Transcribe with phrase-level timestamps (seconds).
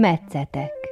[0.00, 0.89] Metszetek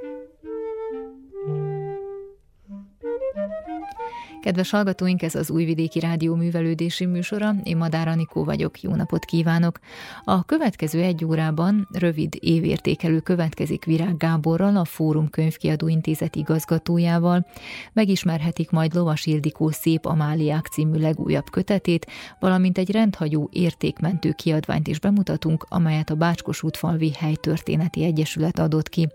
[4.43, 7.55] Kedves hallgatóink, ez az Újvidéki Rádió művelődési műsora.
[7.63, 9.79] Én Madár Anikó vagyok, jó napot kívánok!
[10.25, 17.47] A következő egy órában rövid évértékelő következik Virág Gáborral, a Fórum Könyvkiadó Intézet igazgatójával.
[17.93, 22.07] Megismerhetik majd Lovas Ildikó Szép Amáliák című legújabb kötetét,
[22.41, 29.09] valamint egy rendhagyó értékmentő kiadványt is bemutatunk, amelyet a Bácskos útfalvi helytörténeti egyesület adott ki.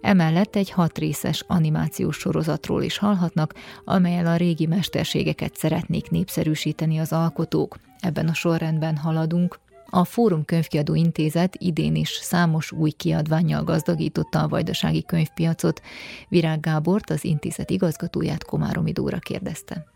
[0.00, 3.54] Emellett egy hat részes animációs sorozatról is hallhatnak,
[3.84, 7.76] amelyel a régi mesterségeket szeretnék népszerűsíteni az alkotók.
[8.00, 9.58] Ebben a sorrendben haladunk.
[9.90, 15.80] A Fórum Könyvkiadó Intézet idén is számos új kiadványjal gazdagította a vajdasági könyvpiacot.
[16.28, 19.86] Virág Gábort, az intézet igazgatóját Komáromi Dóra kérdezte.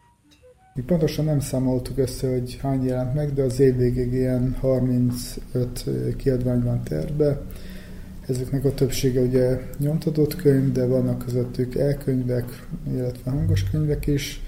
[0.75, 5.85] Mi pontosan nem számoltuk össze, hogy hány jelent meg, de az év végéig ilyen 35
[6.17, 7.41] kiadvány van terve.
[8.29, 14.41] Ezeknek a többsége ugye nyomtatott könyv, de vannak közöttük elkönyvek, illetve hangos könyvek is.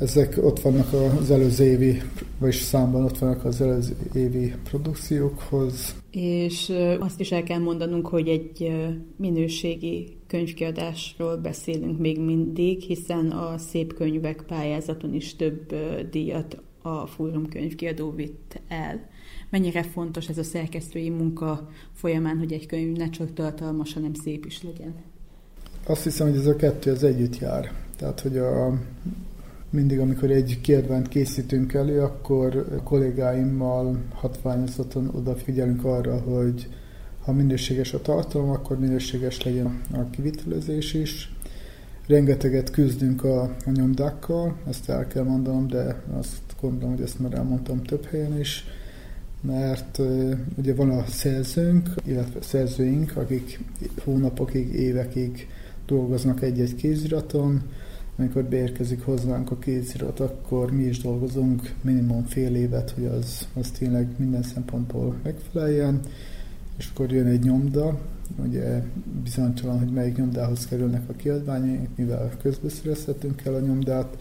[0.00, 2.02] Ezek ott vannak az előző évi,
[2.38, 5.94] vagyis számban ott vannak az előző évi produkciókhoz.
[6.10, 8.72] És azt is el kell mondanunk, hogy egy
[9.16, 15.74] minőségi könyvkiadásról beszélünk még mindig, hiszen a szép könyvek pályázaton is több
[16.10, 19.08] díjat a Fórum könyvkiadó vitt el.
[19.50, 24.46] Mennyire fontos ez a szerkesztői munka folyamán, hogy egy könyv ne csak tartalmas, hanem szép
[24.46, 24.94] is legyen?
[25.86, 27.72] Azt hiszem, hogy ez a kettő az együtt jár.
[27.96, 28.78] Tehát, hogy a
[29.70, 36.68] mindig, amikor egy kiadványt készítünk elő, akkor kollégáimmal hatványozottan odafigyelünk arra, hogy
[37.24, 41.34] ha minőséges a tartalom, akkor minőséges legyen a kivitelezés is.
[42.06, 47.34] Rengeteget küzdünk a, a nyomdákkal, ezt el kell mondanom, de azt gondolom, hogy ezt már
[47.34, 48.64] elmondtam több helyen is,
[49.40, 50.00] mert
[50.56, 53.60] ugye van a szerzőnk, illetve szerzőink, akik
[54.04, 55.48] hónapokig, évekig
[55.86, 57.62] dolgoznak egy-egy kéziraton,
[58.20, 63.70] amikor beérkezik hozzánk a kézirat, akkor mi is dolgozunk minimum fél évet, hogy az, az
[63.70, 66.00] tényleg minden szempontból megfeleljen,
[66.78, 68.00] és akkor jön egy nyomda,
[68.44, 68.82] ugye
[69.22, 74.16] bizonytalan, hogy melyik nyomdához kerülnek a kiadványaink, mivel közbeszerezhetünk el a nyomdát,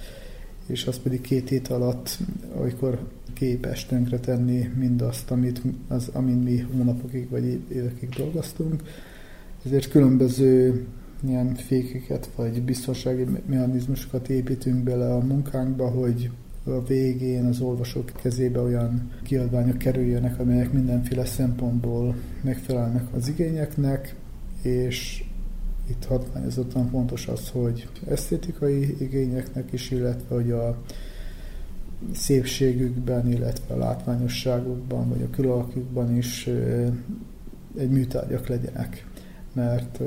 [0.66, 2.18] és az pedig két hét alatt,
[2.56, 8.84] amikor képes tönkre tenni mindazt, amit, az, amin mi hónapokig vagy évekig dolgoztunk.
[9.66, 10.86] Ezért különböző
[11.28, 16.30] ilyen fékeket vagy biztonsági mechanizmusokat építünk bele a munkánkba, hogy
[16.64, 24.16] a végén az olvasók kezébe olyan kiadványok kerüljenek, amelyek mindenféle szempontból megfelelnek az igényeknek,
[24.62, 25.24] és
[25.90, 30.82] itt hatványozottan fontos az, hogy esztétikai igényeknek is, illetve hogy a
[32.14, 36.48] szépségükben, illetve a látványosságukban, vagy a külalakjukban is
[37.78, 39.06] egy műtárgyak legyenek.
[39.54, 40.00] Mert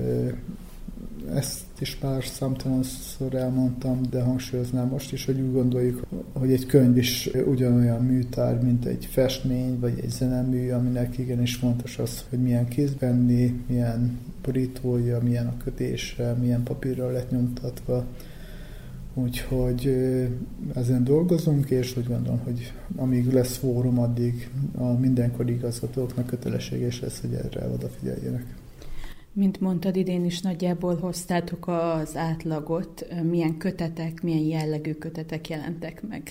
[1.34, 6.96] ezt is már számtalanszor elmondtam, de hangsúlyoznám most is, hogy úgy gondoljuk, hogy egy könyv
[6.96, 12.68] is ugyanolyan műtár, mint egy festmény, vagy egy zenemű, aminek igenis fontos az, hogy milyen
[12.68, 18.04] kézbenni, milyen borítója, milyen a kötése, milyen papírra lett nyomtatva.
[19.14, 19.86] Úgyhogy
[20.74, 27.20] ezen dolgozunk, és úgy gondolom, hogy amíg lesz fórum, addig a mindenkori igazgatóknak kötelességes lesz,
[27.20, 28.61] hogy erre odafigyeljenek.
[29.34, 33.06] Mint mondtad, idén is nagyjából hoztátok az átlagot.
[33.22, 36.22] Milyen kötetek, milyen jellegű kötetek jelentek meg?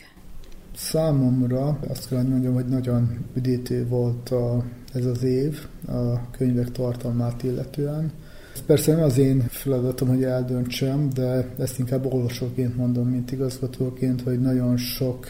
[0.75, 4.63] Számomra azt kell mondjam, hogy nagyon üdítő volt a,
[4.93, 8.11] ez az év a könyvek tartalmát illetően.
[8.53, 14.21] Ez persze nem az én feladatom, hogy eldöntsem, de ezt inkább olvasóként mondom, mint igazgatóként,
[14.21, 15.29] hogy nagyon sok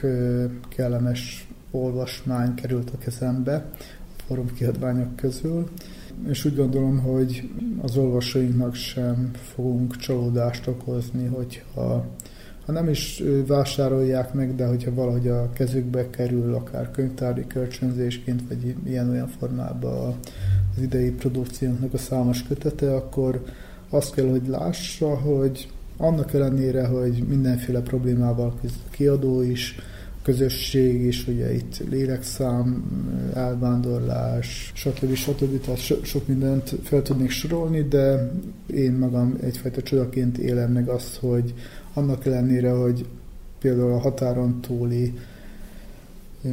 [0.70, 3.54] kellemes olvasmány került a kezembe
[4.18, 5.70] a forum kiadványok közül
[6.30, 7.50] és úgy gondolom, hogy
[7.82, 12.06] az olvasóinknak sem fogunk csalódást okozni, hogyha
[12.66, 18.76] ha nem is vásárolják meg, de hogyha valahogy a kezükbe kerül, akár könyvtári kölcsönzésként, vagy
[18.86, 20.16] ilyen-olyan formában
[20.76, 23.44] az idei produkciónknak a számos kötete, akkor
[23.90, 28.60] azt kell, hogy lássa, hogy annak ellenére, hogy mindenféle problémával
[28.90, 29.76] kiadó is,
[30.22, 32.84] közösség is, ugye itt lélekszám,
[33.34, 35.14] elvándorlás, stb.
[35.14, 35.62] stb.
[35.62, 38.32] Tehát so, sok mindent fel tudnék sorolni, de
[38.74, 41.54] én magam egyfajta csodaként élem meg azt, hogy
[41.94, 43.06] annak ellenére, hogy
[43.60, 45.14] például a határon túli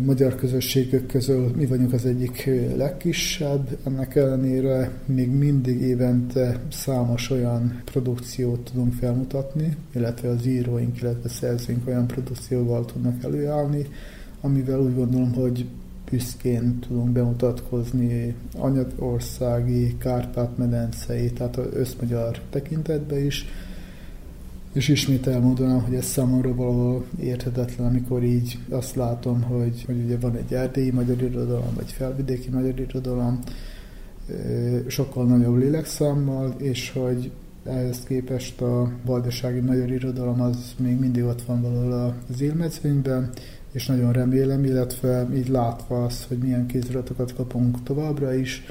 [0.04, 7.80] magyar közösségek közül mi vagyunk az egyik legkisebb, ennek ellenére még mindig évente számos olyan
[7.84, 13.86] produkciót tudunk felmutatni, illetve az íróink, illetve szerzőink olyan produkcióval tudnak előállni,
[14.40, 15.66] amivel úgy gondolom, hogy
[16.10, 23.46] büszkén tudunk bemutatkozni anyagországi, Kárpát-medencei, tehát az összmagyar tekintetbe is.
[24.72, 30.18] És ismét elmondanám, hogy ez számomra valahol érthetetlen, amikor így azt látom, hogy, hogy ugye
[30.18, 33.38] van egy erdélyi magyar irodalom, vagy felvidéki magyar irodalom,
[34.86, 37.30] sokkal nagyobb lélekszámmal, és hogy
[37.64, 43.30] ehhez képest a vajdasági magyar irodalom az még mindig ott van valahol az élmezőnyben,
[43.72, 48.62] és nagyon remélem, illetve így látva azt, hogy milyen kéziratokat kapunk továbbra is,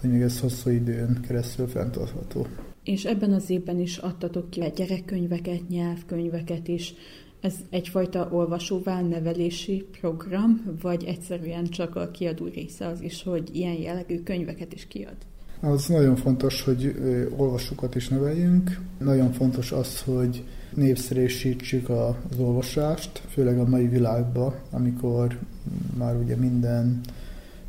[0.00, 2.46] hogy még ez hosszú időn keresztül fenntartható.
[2.86, 6.94] És ebben az évben is adtatok ki gyerekkönyveket, nyelvkönyveket is.
[7.40, 13.74] Ez egyfajta olvasóvá nevelési program, vagy egyszerűen csak a kiadó része az is, hogy ilyen
[13.74, 15.16] jellegű könyveket is kiad?
[15.60, 16.94] Az nagyon fontos, hogy
[17.36, 18.80] olvasókat is neveljünk.
[18.98, 20.44] Nagyon fontos az, hogy
[20.74, 25.38] népszerűsítsük az olvasást, főleg a mai világban, amikor
[25.98, 27.00] már ugye minden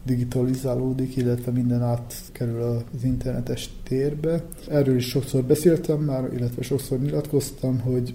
[0.08, 4.44] digitalizálódik, illetve minden átkerül az internetes térbe.
[4.70, 8.14] Erről is sokszor beszéltem már, illetve sokszor nyilatkoztam, hogy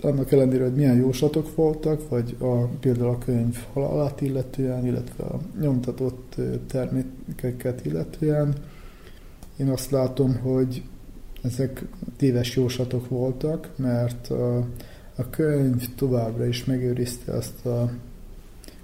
[0.00, 5.40] annak ellenére, hogy milyen jóslatok voltak, vagy a, például a könyv halálát illetően, illetve a
[5.60, 6.34] nyomtatott
[6.66, 8.54] termékeket illetően,
[9.56, 10.82] én azt látom, hogy
[11.42, 11.84] ezek
[12.16, 14.56] téves jóslatok voltak, mert a,
[15.16, 17.90] a könyv továbbra is megőrizte azt a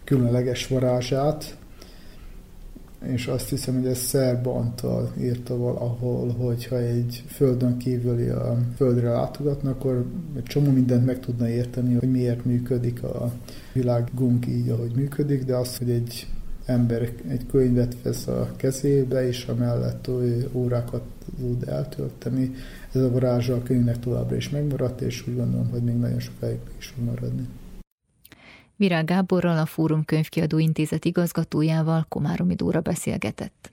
[0.05, 1.58] különleges varázsát,
[3.05, 9.11] és azt hiszem, hogy ez Szerb Antal írta valahol, hogyha egy földön kívüli a földre
[9.11, 10.05] látogatna, akkor
[10.37, 13.33] egy csomó mindent meg tudna érteni, hogy miért működik a
[13.73, 16.27] világunk így, ahogy működik, de az, hogy egy
[16.65, 20.11] ember egy könyvet vesz a kezébe, és amellett
[20.53, 21.03] órákat
[21.39, 22.55] tud eltölteni.
[22.93, 26.59] Ez a varázsa a könyvnek továbbra is megmaradt, és úgy gondolom, hogy még nagyon sokáig
[26.79, 27.49] is fog maradni.
[28.79, 33.73] Virág Gáborral, a Fórum Könyvkiadó Intézet igazgatójával Komáromi Dóra beszélgetett.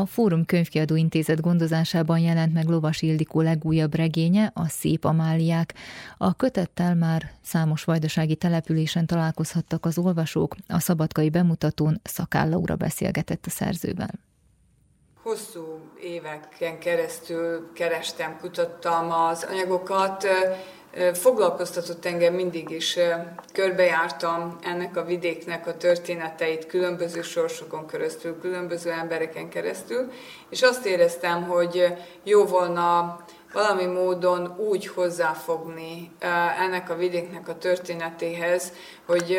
[0.00, 5.74] A Fórum Könyvkiadó Intézet gondozásában jelent meg Lovas Ildikó legújabb regénye, a Szép Amáliák.
[6.18, 13.46] A kötettel már számos vajdasági településen találkozhattak az olvasók, a szabadkai bemutatón Szakál Laura beszélgetett
[13.46, 14.10] a szerzővel.
[15.22, 20.26] Hosszú éveken keresztül kerestem, kutattam az anyagokat,
[21.14, 22.98] foglalkoztatott engem mindig is.
[23.52, 30.12] Körbejártam ennek a vidéknek a történeteit különböző sorsokon keresztül, különböző embereken keresztül,
[30.50, 33.18] és azt éreztem, hogy jó volna
[33.56, 36.10] valami módon úgy hozzáfogni
[36.60, 38.72] ennek a vidéknek a történetéhez,
[39.06, 39.38] hogy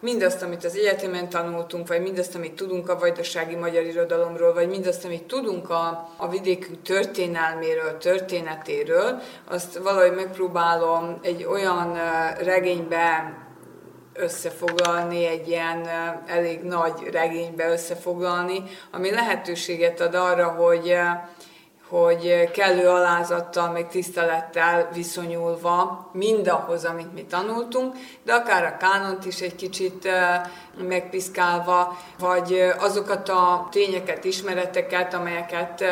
[0.00, 5.04] mindazt, amit az egyetemen tanultunk, vagy mindazt, amit tudunk a vajdasági magyar irodalomról, vagy mindazt,
[5.04, 11.98] amit tudunk a, a vidékünk történelméről, történetéről, azt valahogy megpróbálom egy olyan
[12.38, 13.34] regénybe
[14.12, 15.88] összefoglalni, egy ilyen
[16.26, 20.96] elég nagy regénybe összefoglalni, ami lehetőséget ad arra, hogy
[21.88, 29.40] hogy kellő alázattal, meg tisztelettel viszonyulva mindahhoz, amit mi tanultunk, de akár a kánont is
[29.40, 30.08] egy kicsit
[30.88, 35.84] megpiszkálva, vagy azokat a tényeket, ismereteket, amelyeket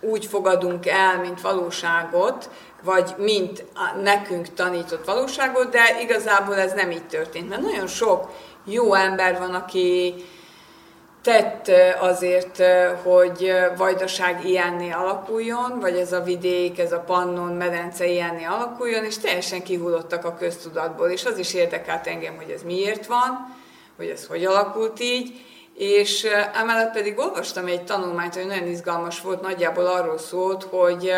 [0.00, 2.50] úgy fogadunk el, mint valóságot,
[2.82, 3.64] vagy mint
[4.02, 7.48] nekünk tanított valóságot, de igazából ez nem így történt.
[7.48, 8.30] Mert nagyon sok
[8.64, 10.14] jó ember van, aki
[11.22, 12.62] tett azért,
[13.02, 19.18] hogy Vajdaság ilyenné alakuljon, vagy ez a vidék, ez a Pannon medence ilyenné alakuljon, és
[19.18, 23.56] teljesen kihullottak a köztudatból, és az is érdekelt engem, hogy ez miért van,
[23.96, 25.40] hogy ez hogy alakult így,
[25.74, 31.12] és emellett pedig olvastam egy tanulmányt, hogy nagyon izgalmas volt, nagyjából arról szólt, hogy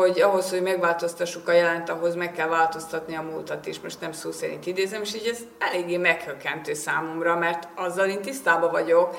[0.00, 3.80] hogy ahhoz, hogy megváltoztassuk a jelent, ahhoz meg kell változtatni a múltat is.
[3.80, 8.70] Most nem szó szerint idézem, és így ez eléggé meghökkentő számomra, mert azzal én tisztában
[8.70, 9.16] vagyok,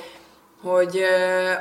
[0.63, 1.03] hogy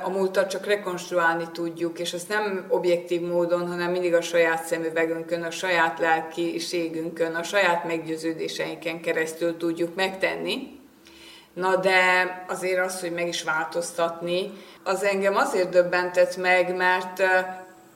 [0.04, 5.42] a múltat csak rekonstruálni tudjuk, és azt nem objektív módon, hanem mindig a saját szemüvegünkön,
[5.42, 10.82] a saját lelkiségünkön, a saját meggyőződéseinken keresztül tudjuk megtenni.
[11.52, 11.94] Na de
[12.48, 14.52] azért az, hogy meg is változtatni,
[14.82, 17.22] az engem azért döbbentett meg, mert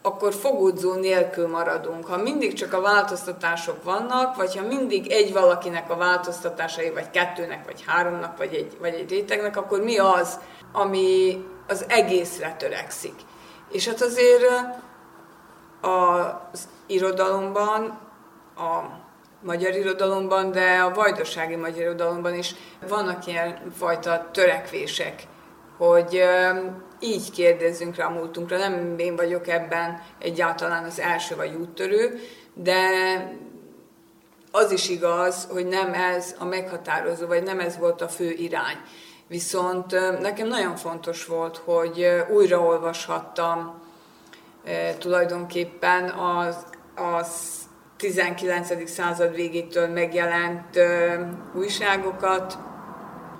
[0.08, 2.06] akkor fogódzó nélkül maradunk.
[2.06, 7.64] Ha mindig csak a változtatások vannak, vagy ha mindig egy valakinek a változtatásai, vagy kettőnek,
[7.64, 10.38] vagy háromnak, vagy egy, vagy egy rétegnek, akkor mi az,
[10.72, 13.14] ami az egészre törekszik.
[13.70, 14.44] És hát azért
[15.80, 17.98] az irodalomban,
[18.56, 18.80] a
[19.42, 22.54] magyar irodalomban, de a vajdasági magyar irodalomban is
[22.88, 25.22] vannak ilyen fajta törekvések,
[25.78, 26.22] hogy
[27.00, 28.56] így kérdezzünk rá a múltunkra.
[28.56, 32.20] Nem én vagyok ebben egyáltalán az első vagy úttörő,
[32.54, 32.80] de
[34.50, 38.76] az is igaz, hogy nem ez a meghatározó, vagy nem ez volt a fő irány.
[39.26, 43.82] Viszont nekem nagyon fontos volt, hogy újraolvashattam
[44.98, 46.56] tulajdonképpen az,
[46.94, 47.28] az
[47.96, 48.90] 19.
[48.90, 50.78] század végétől megjelent
[51.54, 52.58] újságokat,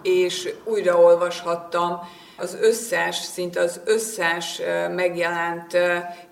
[0.03, 2.01] és újraolvashattam
[2.39, 5.79] az összes, szinte az összes megjelent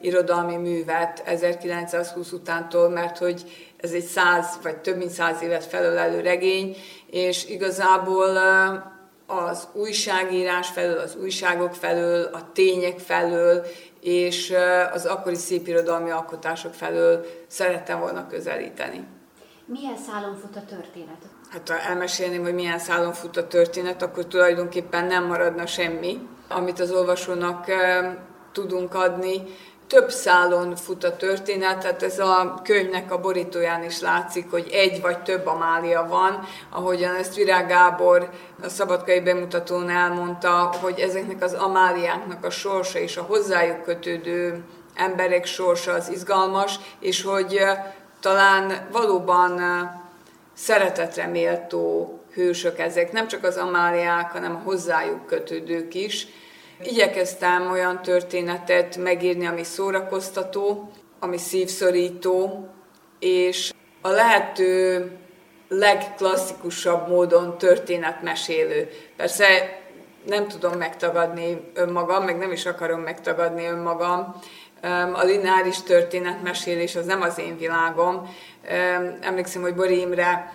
[0.01, 3.45] irodalmi művet 1920 utántól, mert hogy
[3.77, 6.77] ez egy száz vagy több mint száz évet felölelő regény,
[7.11, 8.37] és igazából
[9.27, 13.67] az újságírás felől, az újságok felől, a tények felől,
[14.01, 14.55] és
[14.93, 19.07] az akkori szépirodalmi alkotások felől szerettem volna közelíteni.
[19.65, 21.23] Milyen szálon fut a történet?
[21.49, 26.81] Hát ha elmesélném, hogy milyen szálon fut a történet, akkor tulajdonképpen nem maradna semmi, amit
[26.81, 27.67] az olvasónak
[28.53, 29.43] tudunk adni.
[29.87, 35.01] Több szálon fut a történet, tehát ez a könyvnek a borítóján is látszik, hogy egy
[35.01, 38.31] vagy több Amália van, ahogyan ezt Virág Gábor
[38.63, 45.45] a szabadkai bemutatón elmondta, hogy ezeknek az Amáliáknak a sorsa és a hozzájuk kötődő emberek
[45.45, 47.61] sorsa az izgalmas, és hogy
[48.21, 49.61] talán valóban
[50.57, 56.27] szeretetre méltó hősök ezek, nem csak az amáliák, hanem a hozzájuk kötődők is.
[56.83, 62.69] Igyekeztem olyan történetet megírni, ami szórakoztató, ami szívszorító,
[63.19, 65.11] és a lehető
[65.69, 68.89] legklasszikusabb módon történetmesélő.
[69.17, 69.45] Persze
[70.27, 74.41] nem tudom megtagadni önmagam, meg nem is akarom megtagadni önmagam.
[75.13, 78.35] A lineáris történetmesélés az nem az én világom,
[79.21, 80.53] Emlékszem, hogy Bori Imre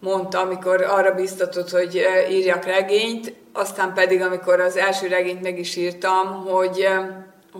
[0.00, 5.76] mondta, amikor arra biztatott, hogy írjak regényt, aztán pedig, amikor az első regényt meg is
[5.76, 6.88] írtam, hogy,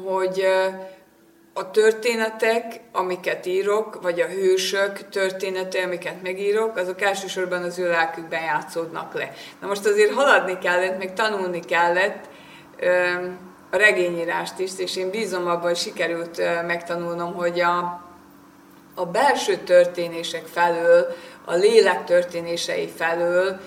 [0.04, 0.46] hogy
[1.54, 8.42] a történetek, amiket írok, vagy a hősök története, amiket megírok, azok elsősorban az ő lelkükben
[8.42, 9.32] játszódnak le.
[9.60, 12.24] Na most azért haladni kellett, meg tanulni kellett
[13.70, 18.04] a regényírást is, és én bízom abban, hogy sikerült megtanulnom, hogy a,
[18.94, 21.06] a belső történések felől,
[21.44, 23.60] a lélek történései felől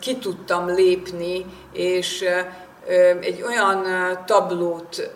[0.00, 2.24] ki tudtam lépni, és
[3.20, 3.86] egy olyan
[4.26, 5.10] tablót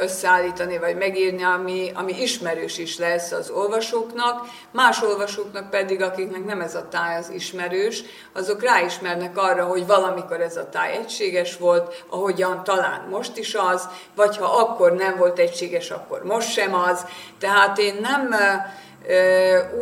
[0.00, 6.60] összeállítani, vagy megírni, ami, ami ismerős is lesz az olvasóknak, más olvasóknak pedig, akiknek nem
[6.60, 8.02] ez a táj az ismerős,
[8.32, 13.88] azok ráismernek arra, hogy valamikor ez a táj egységes volt, ahogyan talán most is az,
[14.14, 17.04] vagy ha akkor nem volt egységes, akkor most sem az.
[17.38, 18.34] Tehát én nem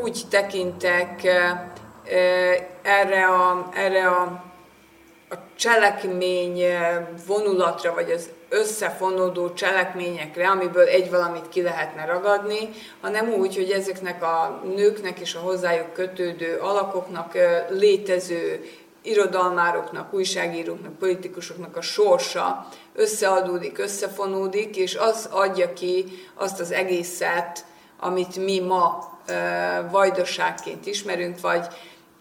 [0.03, 1.23] úgy tekintek
[2.83, 4.45] erre a, erre a
[5.57, 6.63] cselekmény
[7.27, 12.69] vonulatra, vagy az összefonódó cselekményekre, amiből egy valamit ki lehetne ragadni,
[13.01, 17.33] hanem úgy, hogy ezeknek a nőknek és a hozzájuk kötődő alakoknak
[17.69, 18.65] létező
[19.03, 27.65] irodalmároknak, újságíróknak, politikusoknak a sorsa összeadódik, összefonódik, és az adja ki azt az egészet,
[28.01, 29.15] amit mi ma
[29.91, 31.67] vajdaságként ismerünk, vagy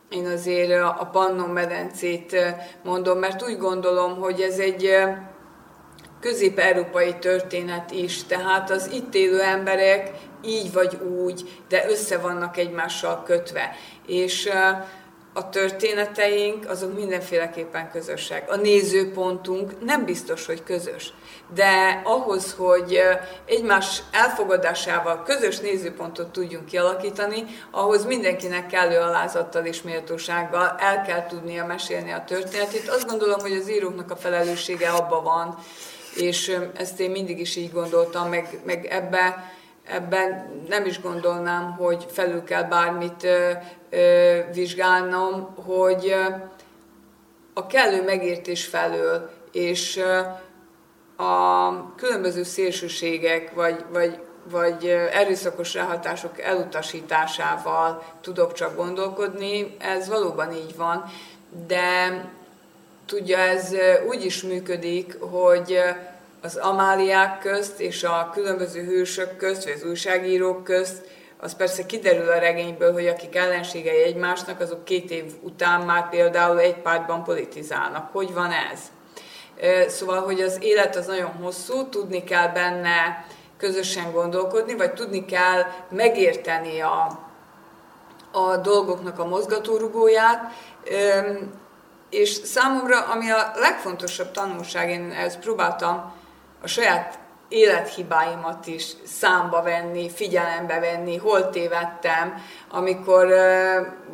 [0.10, 2.36] én azért a Pannon medencét
[2.84, 4.90] mondom, mert úgy gondolom, hogy ez egy
[6.20, 10.12] közép-európai történet is, tehát az itt élő emberek
[10.44, 13.76] így vagy úgy, de össze vannak egymással kötve.
[14.08, 14.50] És
[15.38, 18.52] a történeteink azok mindenféleképpen közösek.
[18.52, 21.14] A nézőpontunk nem biztos, hogy közös,
[21.54, 23.00] de ahhoz, hogy
[23.46, 31.66] egymás elfogadásával közös nézőpontot tudjunk kialakítani, ahhoz mindenkinek kellő alázattal és méltósággal el kell tudnia
[31.66, 32.90] mesélni a történetét.
[32.90, 35.58] Azt gondolom, hogy az íróknak a felelőssége abban van,
[36.16, 39.54] és ezt én mindig is így gondoltam, meg, meg ebbe
[39.88, 43.28] ebben nem is gondolnám, hogy felül kell bármit
[44.54, 46.16] vizsgálnom, hogy
[47.54, 50.04] a kellő megértés felől és
[51.16, 60.76] a különböző szélsőségek vagy, vagy, vagy erőszakos ráhatások elutasításával tudok csak gondolkodni, ez valóban így
[60.76, 61.04] van,
[61.68, 62.24] de
[63.06, 63.74] tudja, ez
[64.08, 65.80] úgy is működik, hogy
[66.46, 71.08] az Amáliák közt és a különböző hősök közt, vagy az újságírók közt,
[71.40, 76.60] az persze kiderül a regényből, hogy akik ellenségei egymásnak, azok két év után már például
[76.60, 78.12] egy pártban politizálnak.
[78.12, 78.80] Hogy van ez?
[79.92, 83.26] Szóval, hogy az élet az nagyon hosszú, tudni kell benne
[83.58, 87.20] közösen gondolkodni, vagy tudni kell megérteni a,
[88.32, 90.52] a dolgoknak a mozgatórugóját,
[92.10, 96.15] és számomra, ami a legfontosabb tanulság, én ezt próbáltam
[96.66, 102.34] a saját élethibáimat is számba venni, figyelembe venni, hol tévedtem,
[102.70, 103.28] amikor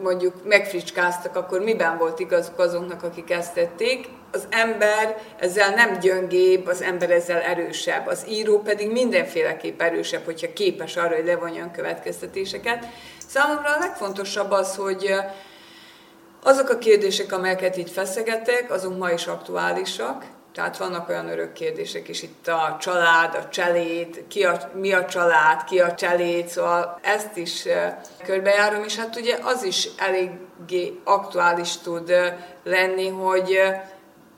[0.03, 4.09] mondjuk megfricskáztak, akkor miben volt igazuk azoknak, akik ezt tették.
[4.31, 10.53] Az ember ezzel nem gyöngébb, az ember ezzel erősebb, az író pedig mindenféleképp erősebb, hogyha
[10.53, 12.85] képes arra, hogy levonjon következtetéseket.
[13.27, 15.15] Számomra a legfontosabb az, hogy
[16.43, 22.07] azok a kérdések, amelyeket itt feszegetek, azok ma is aktuálisak, tehát vannak olyan örök kérdések
[22.07, 26.99] is itt a család, a cseléd, ki a, mi a család, ki a cseléd, szóval
[27.01, 27.67] ezt is
[28.23, 32.13] körbejárom, és hát ugye az is eléggé aktuális tud
[32.63, 33.59] lenni, hogy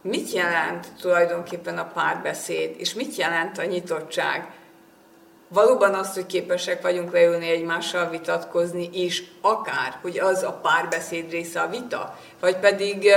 [0.02, 4.52] mit jelent tulajdonképpen a párbeszéd, és mit jelent a nyitottság.
[5.48, 11.62] Valóban azt, hogy képesek vagyunk leülni egymással vitatkozni is, akár, hogy az a párbeszéd része
[11.62, 13.12] a vita, vagy pedig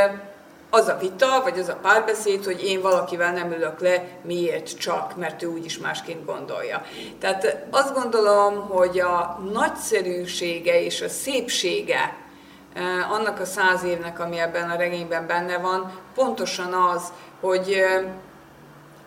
[0.70, 5.16] az a vita, vagy az a párbeszéd, hogy én valakivel nem ülök le, miért csak,
[5.16, 6.82] mert ő úgyis másként gondolja.
[7.18, 12.16] Tehát azt gondolom, hogy a nagyszerűsége és a szépsége
[12.74, 18.04] eh, annak a száz évnek, ami ebben a regényben benne van, pontosan az, hogy eh,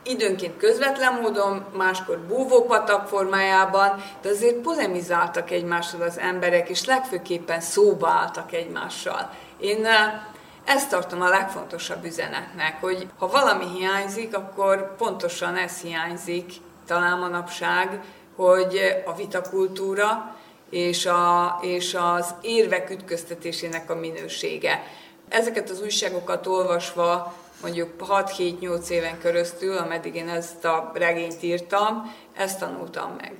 [0.03, 8.09] időnként közvetlen módon, máskor búvópatak formájában, de azért polemizáltak egymással az emberek, és legfőképpen szóba
[8.09, 9.29] álltak egymással.
[9.59, 10.21] Én eh,
[10.69, 16.51] ezt tartom a legfontosabb üzenetnek, hogy ha valami hiányzik, akkor pontosan ez hiányzik
[16.85, 18.03] talán manapság,
[18.35, 20.35] hogy a vitakultúra
[20.69, 24.83] és, a, és az érvek ütköztetésének a minősége.
[25.29, 32.59] Ezeket az újságokat olvasva mondjuk 6-7-8 éven keresztül, ameddig én ezt a regényt írtam, ezt
[32.59, 33.35] tanultam meg.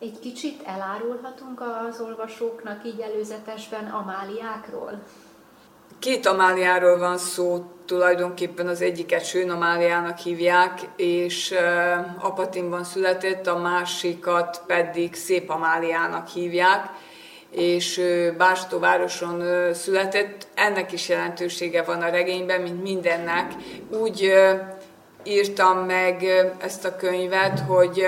[0.00, 5.02] Egy kicsit elárulhatunk az olvasóknak így előzetesben Amáliákról?
[6.00, 11.54] Két Amáliáról van szó, tulajdonképpen az egyiket Sőn Amáliának hívják, és
[12.20, 16.86] Apatinban született, a másikat pedig Szép Amáliának hívják,
[17.50, 18.00] és
[18.36, 19.42] Bástóvároson
[19.74, 20.46] született.
[20.54, 23.52] Ennek is jelentősége van a regényben, mint mindennek.
[23.90, 24.32] Úgy
[25.24, 26.24] írtam meg
[26.58, 28.06] ezt a könyvet, hogy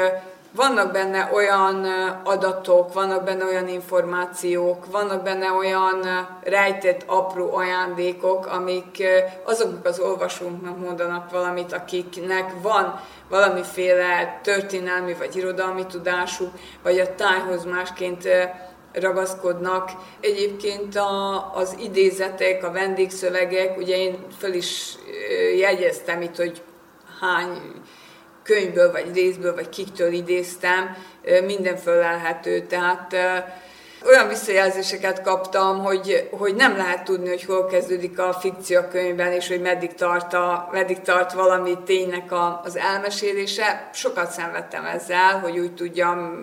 [0.54, 1.84] vannak benne olyan
[2.24, 9.02] adatok, vannak benne olyan információk, vannak benne olyan rejtett apró ajándékok, amik
[9.44, 16.50] azoknak az olvasóknak mondanak valamit, akiknek van valamiféle történelmi vagy irodalmi tudásuk,
[16.82, 18.28] vagy a tájhoz másként
[18.92, 19.90] ragaszkodnak.
[20.20, 24.94] Egyébként a, az idézetek, a vendégszövegek, ugye én föl is
[25.56, 26.62] jegyeztem itt, hogy
[27.20, 27.81] hány
[28.42, 30.96] könyvből, vagy részből, vagy kiktől idéztem,
[31.44, 32.60] minden fölelhető.
[32.60, 33.14] Tehát
[34.06, 39.48] olyan visszajelzéseket kaptam, hogy, hogy nem lehet tudni, hogy hol kezdődik a fikció könyvben, és
[39.48, 43.88] hogy meddig tart, a, meddig tart valami ténynek a, az elmesélése.
[43.92, 46.42] Sokat szenvedtem ezzel, hogy úgy tudjam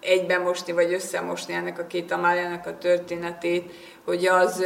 [0.00, 3.72] egyben mosni, vagy összemosni ennek a két Amáliának a történetét,
[4.04, 4.64] hogy az,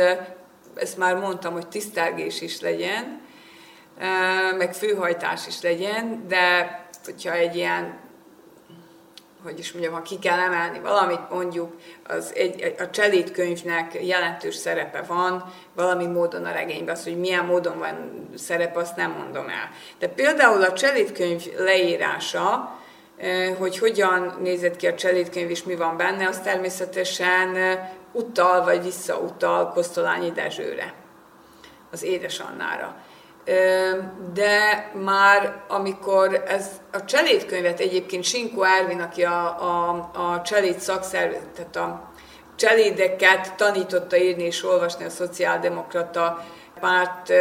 [0.74, 3.26] ezt már mondtam, hogy tisztelgés is legyen,
[4.58, 8.06] meg főhajtás is legyen, de hogyha egy ilyen
[9.42, 15.02] hogy is mondjam, ha ki kell emelni valamit, mondjuk az egy, a cselédkönyvnek jelentős szerepe
[15.02, 19.70] van valami módon a regényben, az, hogy milyen módon van szerepe, azt nem mondom el.
[19.98, 22.78] De például a cselédkönyv leírása,
[23.58, 27.56] hogy hogyan nézett ki a cselédkönyv és mi van benne, az természetesen
[28.12, 30.94] utal vagy visszautal Kosztolányi Dezsőre,
[31.90, 32.96] az édesannára
[34.34, 41.48] de már amikor ez a cselédkönyvet egyébként Sinkó Ervin, aki a, a, a cseléd szakszervezet,
[41.48, 42.10] tehát a
[42.56, 46.44] cselédeket tanította írni és olvasni a szociáldemokrata
[46.80, 47.32] párt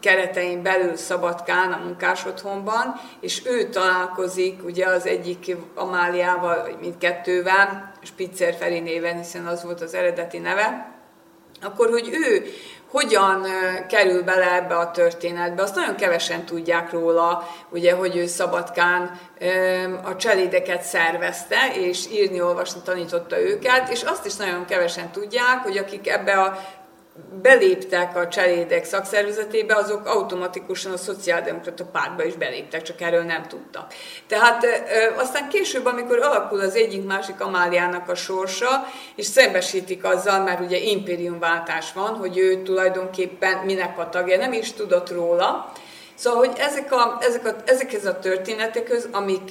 [0.00, 8.54] keretein belül Szabadkán, a munkásotthonban, és ő találkozik ugye az egyik Amáliával, vagy mindkettővel, Spitzer
[8.54, 10.96] Feri néven, hiszen az volt az eredeti neve,
[11.62, 12.44] akkor hogy ő
[12.90, 13.46] hogyan
[13.88, 15.62] kerül bele ebbe a történetbe.
[15.62, 19.18] Azt nagyon kevesen tudják róla, ugye, hogy ő Szabadkán
[20.04, 25.78] a cselédeket szervezte, és írni, olvasni tanította őket, és azt is nagyon kevesen tudják, hogy
[25.78, 26.58] akik ebbe a
[27.42, 33.92] beléptek a cselédek szakszervezetébe, azok automatikusan a szociáldemokrata pártba is beléptek, csak erről nem tudtak.
[34.26, 34.66] Tehát
[35.16, 40.78] aztán később, amikor alakul az egyik másik Amáliának a sorsa, és szembesítik azzal, mert ugye
[40.78, 45.72] impériumváltás van, hogy ő tulajdonképpen minek a tagja, nem is tudott róla.
[46.14, 49.50] Szóval, hogy ezek a, ezek a, ezekhez a történetekhez, amik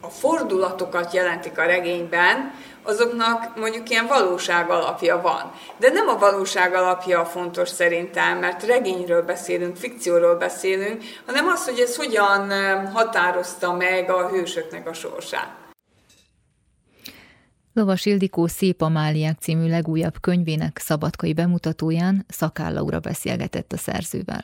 [0.00, 5.52] a fordulatokat jelentik a regényben, azoknak mondjuk ilyen valóság alapja van.
[5.76, 11.64] De nem a valóság alapja a fontos szerintem, mert regényről beszélünk, fikcióról beszélünk, hanem az,
[11.64, 12.50] hogy ez hogyan
[12.92, 15.56] határozta meg a hősöknek a sorsát.
[17.72, 24.42] Lovas Ildikó Szép Amáliák című legújabb könyvének szabadkai bemutatóján Szakállaura beszélgetett a szerzővel.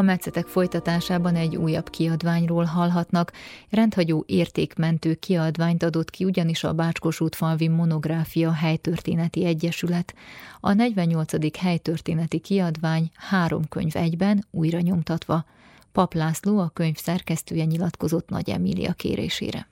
[0.00, 3.32] A metszetek folytatásában egy újabb kiadványról hallhatnak.
[3.70, 10.14] Rendhagyó értékmentő kiadványt adott ki ugyanis a Bácskos útfalvi monográfia helytörténeti egyesület.
[10.60, 11.58] A 48.
[11.58, 15.44] helytörténeti kiadvány három könyv egyben újra nyomtatva.
[15.92, 19.68] Pap László, a könyv szerkesztője nyilatkozott Nagy Emília kérésére.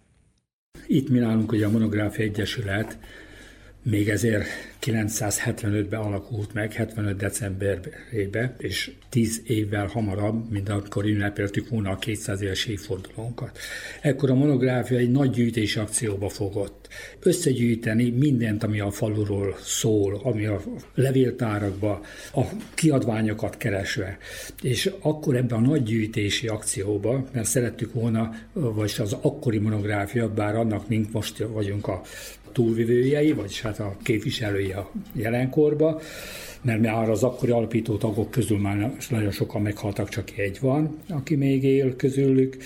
[0.86, 2.98] Itt mi nálunk ugye a Monográfia Egyesület
[3.82, 4.46] még ezért
[4.82, 12.40] 975-ben alakult meg, 75 decemberében, és 10 évvel hamarabb, mint akkor ünnepeltük volna a 200
[12.40, 13.58] éves évfordulónkat.
[14.00, 16.88] Ekkor a monográfia egy nagy gyűjtési akcióba fogott.
[17.20, 20.62] Összegyűjteni mindent, ami a faluról szól, ami a
[20.94, 22.00] levéltárakba,
[22.34, 22.42] a
[22.74, 24.18] kiadványokat keresve.
[24.62, 30.56] És akkor ebben a nagy gyűjtési akcióba, mert szerettük volna, vagy az akkori monográfia, bár
[30.56, 32.02] annak mink most vagyunk a
[32.52, 36.00] túlvivőjei, vagyis hát a képviselői a jelenkorba,
[36.62, 41.34] mert már az akkori alapító tagok közül már nagyon sokan meghaltak, csak egy van, aki
[41.34, 42.56] még él közülük.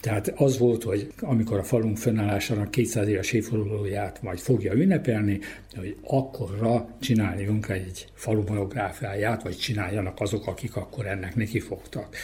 [0.00, 5.40] Tehát az volt, hogy amikor a falunk fennállásának 200 éves évfordulóját majd fogja ünnepelni,
[5.76, 12.16] hogy akkorra csináljunk egy falu monográfiáját, vagy csináljanak azok, akik akkor ennek neki fogtak.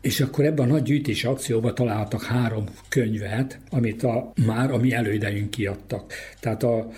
[0.00, 4.92] És akkor ebben a nagy gyűjtési akcióban találtak három könyvet, amit a, már a mi
[4.92, 6.12] elődeink kiadtak.
[6.40, 6.90] Tehát a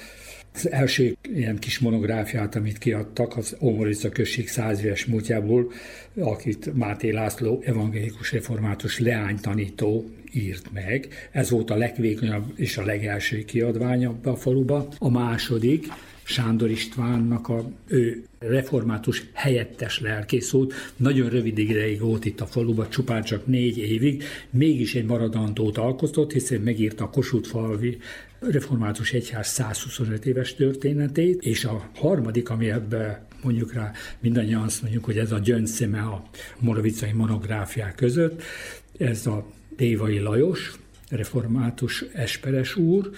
[0.54, 5.72] az első ilyen kis monográfiát, amit kiadtak, az Ómorica község száz éves múltjából,
[6.18, 11.08] akit Máté László evangélikus református leánytanító írt meg.
[11.30, 14.88] Ez volt a legvékonyabb és a legelső kiadványa a faluba.
[14.98, 15.86] A második,
[16.26, 20.52] Sándor Istvánnak a ő református helyettes lelkész
[20.96, 26.32] nagyon rövid ideig volt itt a faluban, csupán csak négy évig, mégis egy maradandót alkotott,
[26.32, 27.98] hiszen megírta a Kossuth falvi
[28.50, 35.04] református egyház 125 éves történetét, és a harmadik, ami ebbe mondjuk rá mindannyian azt mondjuk,
[35.04, 36.24] hogy ez a gyöngyszeme a
[36.58, 38.42] moravicai monográfiák között,
[38.98, 40.72] ez a Dévai Lajos,
[41.08, 43.10] református esperes úr,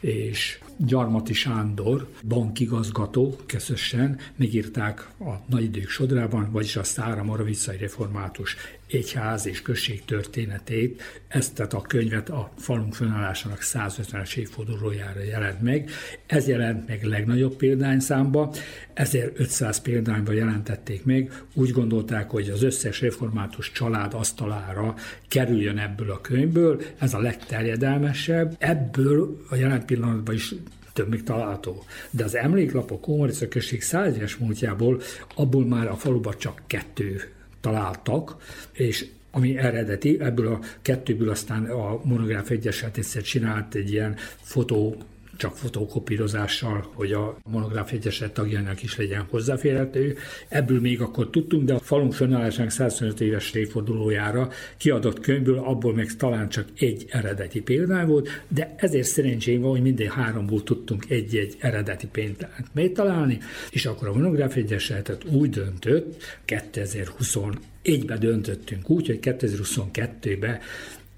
[0.00, 8.56] és Gyarmati Sándor, bankigazgató közösen megírták a nagy idők sodrában, vagyis a Szára Moravicai Református
[8.94, 15.90] egyház és község történetét, ezt tehát a könyvet a falunk fönállásának 150-es évfordulójára jelent meg.
[16.26, 18.54] Ez jelent meg legnagyobb példányszámba,
[18.94, 21.42] 1500 példányban jelentették meg.
[21.54, 24.94] Úgy gondolták, hogy az összes református család asztalára
[25.28, 28.56] kerüljön ebből a könyvből, ez a legterjedelmesebb.
[28.58, 30.54] Ebből a jelent pillanatban is
[30.92, 31.84] több még található.
[32.10, 35.00] De az emléklapok Komarica község százes múltjából
[35.34, 37.33] abból már a faluban csak kettő
[37.64, 38.36] találtak,
[38.72, 44.96] és ami eredeti, ebből a kettőből aztán a monográf egyeset egyszer csinált egy ilyen fotó
[45.36, 50.16] csak fotokopírozással, hogy a monográf egyeset tagjának is legyen hozzáférhető.
[50.48, 56.16] Ebből még akkor tudtunk, de a falunk fönnállásának 125 éves évfordulójára kiadott könyvből abból meg
[56.16, 61.56] talán csak egy eredeti példány volt, de ezért szerencsém van, hogy minden háromból tudtunk egy-egy
[61.58, 63.38] eredeti példányt megtalálni,
[63.70, 70.58] és akkor a monográf egyesetet úgy döntött, 2021-ben döntöttünk úgy, hogy 2022-ben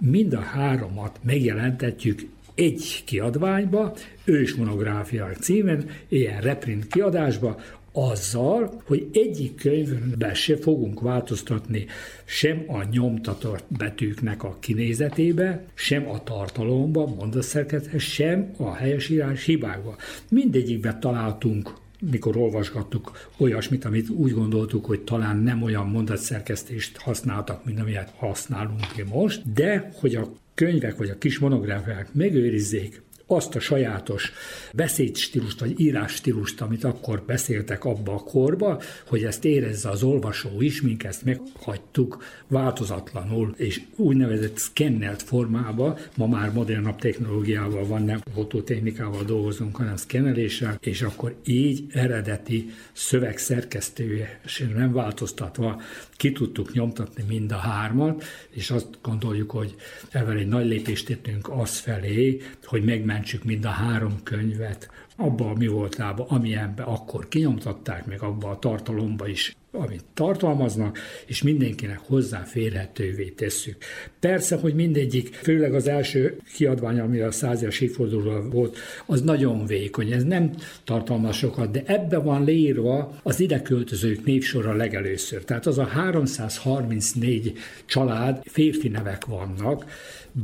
[0.00, 2.22] mind a háromat megjelentetjük
[2.56, 7.60] egy kiadványba, ős monográfiák címen, ilyen reprint kiadásba,
[7.92, 11.86] azzal, hogy egyik könyvben se fogunk változtatni
[12.24, 19.96] sem a nyomtatott betűknek a kinézetébe, sem a tartalomba, mondatszerkezethez, sem a helyesírás hibákba.
[20.30, 21.74] Mindegyikben találtunk
[22.10, 28.96] mikor olvasgattuk olyasmit, amit úgy gondoltuk, hogy talán nem olyan mondatszerkesztést használtak, mint amilyet használunk
[28.96, 34.32] mi most, de hogy a könyvek vagy a kis monográfiák megőrizzék azt a sajátos
[34.72, 40.82] beszédstílust vagy írásstílust, amit akkor beszéltek abba a korba, hogy ezt érezze az olvasó is,
[40.82, 49.24] mink ezt meghagytuk változatlanul, és úgynevezett szkennelt formába, ma már modernabb technológiával van, nem fototechnikával
[49.24, 55.80] dolgozunk, hanem szkenneléssel, és akkor így eredeti szövegszerkesztősen nem változtatva
[56.16, 59.74] ki tudtuk nyomtatni mind a hármat, és azt gondoljuk, hogy
[60.10, 65.66] ezzel egy nagy lépést tettünk az felé, hogy megmentsük mind a három könyvet abba mi
[65.66, 73.76] voltába, amilyenbe akkor kinyomtatták, meg abba a tartalomba is amit tartalmaznak, és mindenkinek hozzáférhetővé tesszük.
[74.20, 80.12] Persze, hogy mindegyik, főleg az első kiadvány, ami a százas évforduló volt, az nagyon vékony,
[80.12, 80.50] ez nem
[80.84, 85.44] tartalmaz sokat, de ebbe van leírva az ide költözők névsora legelőször.
[85.44, 87.52] Tehát az a 334
[87.84, 89.84] család, férfi nevek vannak,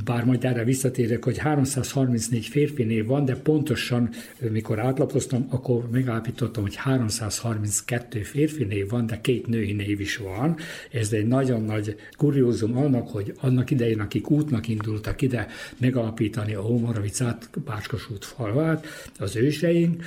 [0.04, 4.10] bár majd erre visszatérek, hogy 334 férfi név van, de pontosan,
[4.50, 10.56] mikor átlapoztam, akkor megállapítottam, hogy 332 férfi név van, de két női név is van.
[10.90, 15.46] Ez egy nagyon nagy kuriózum annak, hogy annak idején, akik útnak indultak ide
[15.78, 18.86] megalapítani a Homoravicát, Bácskos falvát,
[19.18, 20.04] az őseink,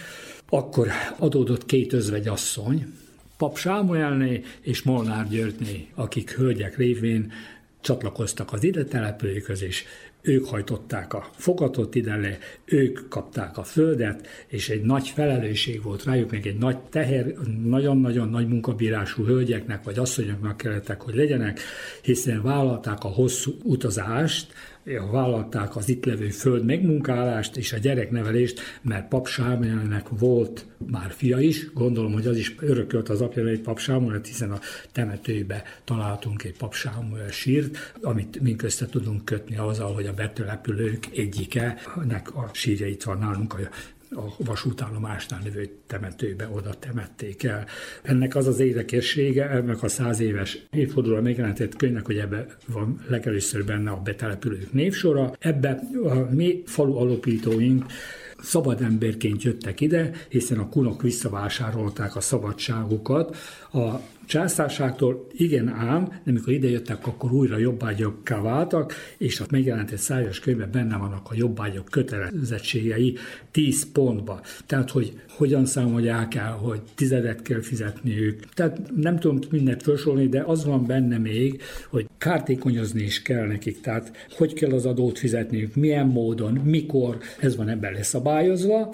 [0.49, 2.85] akkor adódott két özvegyasszony,
[3.37, 7.31] Pap Sámuelné és Molnár Györgyné, akik hölgyek révén
[7.85, 9.85] csatlakoztak az ide települőkhöz, és
[10.21, 16.03] ők hajtották a fogatot ide le, ők kapták a földet, és egy nagy felelősség volt
[16.03, 17.25] rájuk, még egy nagy teher,
[17.63, 21.59] nagyon-nagyon nagy munkabírású hölgyeknek vagy asszonyoknak kellettek, hogy legyenek,
[22.01, 24.53] hiszen vállalták a hosszú utazást,
[25.11, 31.39] vállalták az itt levő föld megmunkálást és a gyereknevelést, mert Pap Sámuelnek volt már fia
[31.39, 34.59] is, gondolom, hogy az is örökölt az apja egy Pap Sámuel, hiszen a
[34.91, 36.75] temetőbe találtunk egy Pap
[37.29, 43.03] sírt, amit mink össze tudunk kötni azzal, hogy a betelepülők egyike, nek a sírja itt
[43.03, 43.57] van nálunk a
[44.15, 47.65] a vasútállomásnál lévő temetőbe oda temették el.
[48.01, 53.65] Ennek az az érdekessége, ennek a száz éves évfordulóra megjelentett könyvnek, hogy ebbe van legelőször
[53.65, 55.33] benne a betelepülők névsora.
[55.39, 57.85] Ebbe a mi falu alapítóink
[58.41, 63.37] szabad emberként jöttek ide, hiszen a kunok visszavásárolták a szabadságukat.
[63.73, 70.39] A császárságtól igen ám, de mikor idejöttek, akkor újra jobbágyokká váltak, és a megjelentett szájas
[70.39, 73.17] könyvben benne vannak a jobbágyok kötelezettségei
[73.51, 74.41] 10 pontba.
[74.65, 78.39] Tehát, hogy hogyan számolják el, hogy tizedet kell fizetniük.
[78.53, 83.81] Tehát nem tudom mindent felsorolni, de az van benne még, hogy kártékonyozni is kell nekik.
[83.81, 88.93] Tehát hogy kell az adót fizetniük, milyen módon, mikor, ez van ebben leszabályozva,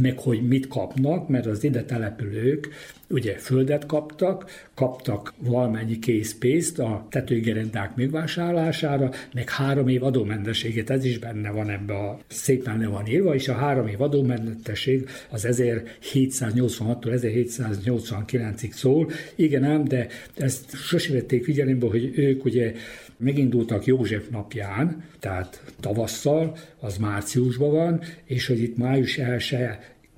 [0.00, 2.68] meg hogy mit kapnak, mert az ide települők
[3.12, 11.18] ugye földet kaptak, kaptak valamennyi készpénzt a tetőgerendák megvásárlására, meg három év adómentességet, ez is
[11.18, 17.20] benne van ebbe a szépen le van írva, és a három év adómentesség az 1786-tól
[17.22, 19.10] 1789-ig szól.
[19.34, 22.74] Igen ám, de ezt sosem vették figyelembe, hogy ők ugye
[23.16, 29.42] megindultak József napján, tehát tavasszal, az márciusban van, és hogy itt május 1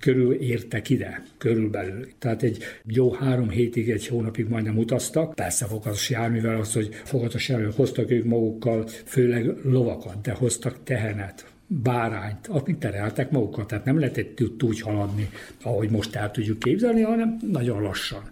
[0.05, 2.09] körül értek ide, körülbelül.
[2.19, 5.35] Tehát egy jó három hétig, egy hónapig majdnem utaztak.
[5.35, 11.47] Persze fogatos járművel az, hogy fogatos járművel hoztak ők magukkal, főleg lovakat, de hoztak tehenet,
[11.67, 15.29] bárányt, amit tereltek magukat, tehát nem lehetett úgy haladni,
[15.63, 18.23] ahogy most el tudjuk képzelni, hanem nagyon lassan.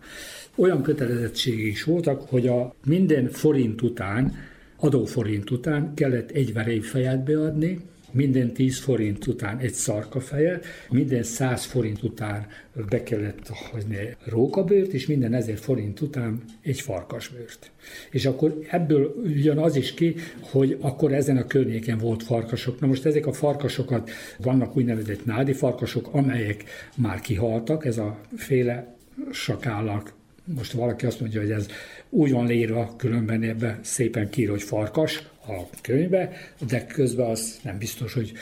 [0.56, 4.34] Olyan kötelezettségek is voltak, hogy a minden forint után,
[4.76, 7.78] adóforint után kellett egy fejet beadni,
[8.12, 9.74] minden 10 forint után egy
[10.18, 12.46] feje, minden 100 forint után
[12.88, 17.70] be kellett hozni rókabőrt, és minden 1000 forint után egy farkasbőrt.
[18.10, 22.80] És akkor ebből jön az is ki, hogy akkor ezen a környéken volt farkasok.
[22.80, 26.64] Na most ezek a farkasokat, vannak úgynevezett nádi farkasok, amelyek
[26.96, 28.96] már kihaltak, ez a féle
[29.30, 30.12] sakállak
[30.44, 31.66] most valaki azt mondja, hogy ez
[32.10, 36.32] úgy van leírva, különben ebbe szépen kír, hogy farkas a könyvbe,
[36.68, 38.32] de közben az nem biztos, hogy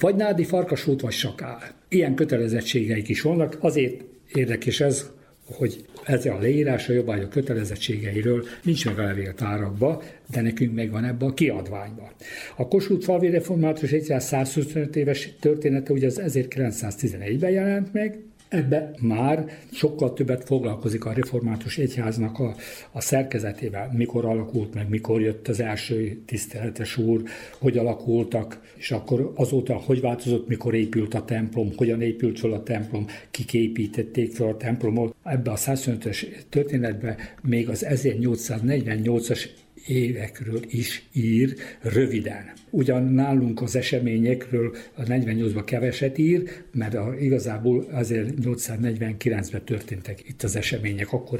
[0.00, 1.74] vagy nádi farkasút, vagy sakál.
[1.88, 4.02] Ilyen kötelezettségeik is vannak, azért
[4.32, 5.10] érdekes ez,
[5.44, 11.26] hogy ez a leírás a jobbágyok kötelezettségeiről nincs meg a levéltárakba, de nekünk megvan ebbe
[11.26, 12.12] a kiadványba.
[12.56, 18.18] A Kossuth falvi református 125 éves története ugye az 1911-ben jelent meg,
[18.54, 22.54] Ebbe már sokkal többet foglalkozik a református egyháznak a,
[22.92, 27.22] a szerkezetével, mikor alakult meg, mikor jött az első tiszteletes úr,
[27.58, 32.62] hogy alakultak, és akkor azóta hogy változott, mikor épült a templom, hogyan épült fel a
[32.62, 35.14] templom, kik építették fel a templomot.
[35.22, 39.48] Ebbe a 125-ös történetbe még az 1848-as
[39.86, 42.52] évekről is ír röviden.
[42.76, 50.42] Ugyan nálunk az eseményekről a 48-ban keveset ír, mert a, igazából azért 849-ben történtek itt
[50.42, 51.38] az események, akkor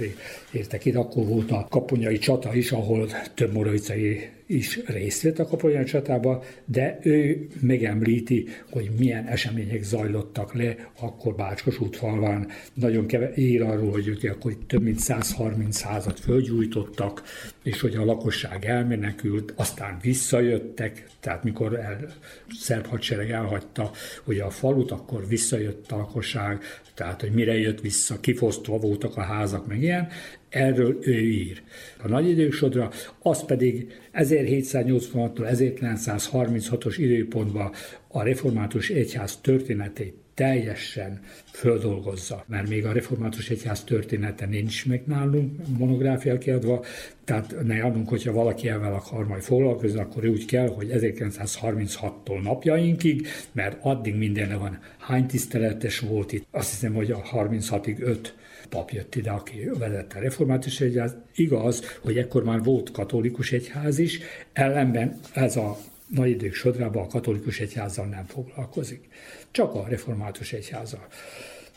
[0.53, 5.47] értek itt, akkor volt a kaponyai csata is, ahol több moravicai is részt vett a
[5.47, 12.49] kaponyai csatába, de ő megemlíti, hogy milyen események zajlottak le akkor Bácskos útfalván.
[12.74, 17.22] Nagyon keve, ír arról, hogy ők akkor több mint 130 házat fölgyújtottak,
[17.62, 22.14] és hogy a lakosság elmenekült, aztán visszajöttek, tehát mikor el,
[22.61, 23.91] szerb hadsereg elhagyta
[24.25, 26.62] ugye a falut, akkor visszajött a lakosság,
[26.95, 30.09] tehát hogy mire jött vissza, kifosztva voltak a házak, meg ilyen,
[30.49, 31.62] erről ő ír.
[32.03, 32.91] A nagy idősodra,
[33.22, 37.72] az pedig 1786-tól 1936-os időpontban
[38.09, 45.61] a református egyház történetét teljesen földolgozza, mert még a református egyház története nincs meg nálunk
[45.78, 46.85] monográfia kiadva,
[47.24, 53.26] tehát ne adunk, hogyha valaki ezzel akar majd foglalkozni, akkor úgy kell, hogy 1936-tól napjainkig,
[53.53, 54.78] mert addig mindenre van.
[54.99, 56.47] Hány tiszteletes volt itt?
[56.51, 58.35] Azt hiszem, hogy a 36-ig 5
[58.68, 61.16] pap jött ide, aki vezette a református egyház.
[61.35, 64.18] Igaz, hogy ekkor már volt katolikus egyház is,
[64.53, 65.76] ellenben ez a
[66.09, 69.09] nagy idők sodrában a katolikus egyházzal nem foglalkozik,
[69.55, 71.07] csak a református egyházzal.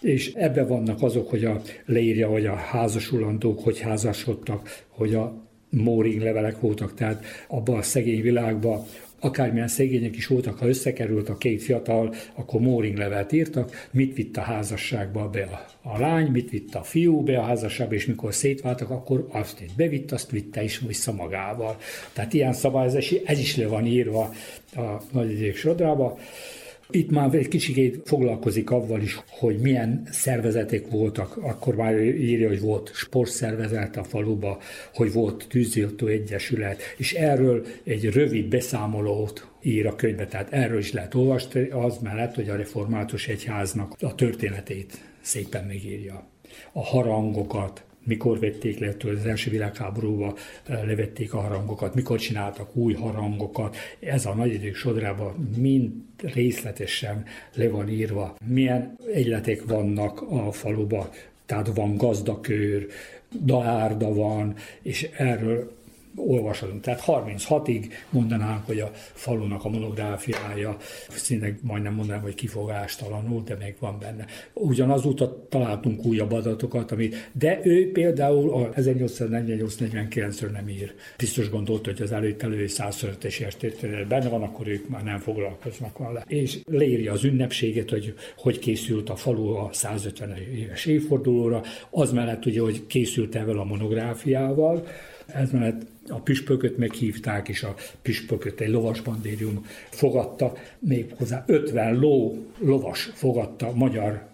[0.01, 6.21] És ebben vannak azok, hogy a, leírja, hogy a házasulandók hogy házasodtak, hogy a móring
[6.21, 8.86] levelek voltak, tehát abban a szegény világban
[9.19, 14.38] akármilyen szegények is voltak, ha összekerült a két fiatal, akkor mooring levelet írtak, mit vitt
[14.38, 18.34] a házasságba be a, a lány, mit vitt a fiú be a házasságba, és mikor
[18.34, 21.78] szétváltak, akkor azt itt bevitt, azt vitte is vissza magával.
[22.13, 24.34] Tehát ilyen szabályozás, ez is le van írva
[24.75, 26.17] a nagy sodrába.
[26.90, 31.38] Itt már egy kicsit foglalkozik avval is, hogy milyen szervezetek voltak.
[31.38, 34.60] Akkor már írja, hogy volt sportszervezet a faluba,
[34.94, 40.92] hogy volt tűziltó egyesület, és erről egy rövid beszámolót ír a könyvbe, tehát erről is
[40.92, 46.28] lehet olvasni, az mellett, hogy a református egyháznak a történetét szépen megírja.
[46.72, 50.34] A harangokat, mikor vették le, az első világháborúban
[50.68, 53.76] levették a harangokat, mikor csináltak új harangokat.
[53.99, 55.91] Ez a nagy idők sodrában mind
[56.22, 61.10] részletesen le van írva, milyen egyletek vannak a faluba,
[61.45, 62.88] tehát van gazdakőr,
[63.43, 65.76] daárda van, és erről
[66.18, 66.82] olvashatunk.
[66.82, 70.78] Tehát 36-ig mondanánk, hogy a falunak a monográfiája,
[71.09, 74.26] szinte majdnem mondanám, hogy kifogástalanul, de még van benne.
[74.53, 80.93] Ugyanazóta találtunk újabb adatokat, amit, de ő például a 1848-49-ről nem ír.
[81.18, 85.97] Biztos gondolt, hogy az előtt elő 105-es értétől benne van, akkor ők már nem foglalkoznak
[85.97, 86.24] vele.
[86.28, 92.45] És leírja az ünnepséget, hogy hogy készült a falu a 150 éves évfordulóra, az mellett
[92.45, 94.88] ugye, hogy készült evel a monográfiával,
[95.26, 103.10] ez mellett a püspököt meghívták, és a püspököt egy lovasbandérium fogadta, méghozzá 50 ló lovas
[103.14, 104.28] fogadta magyar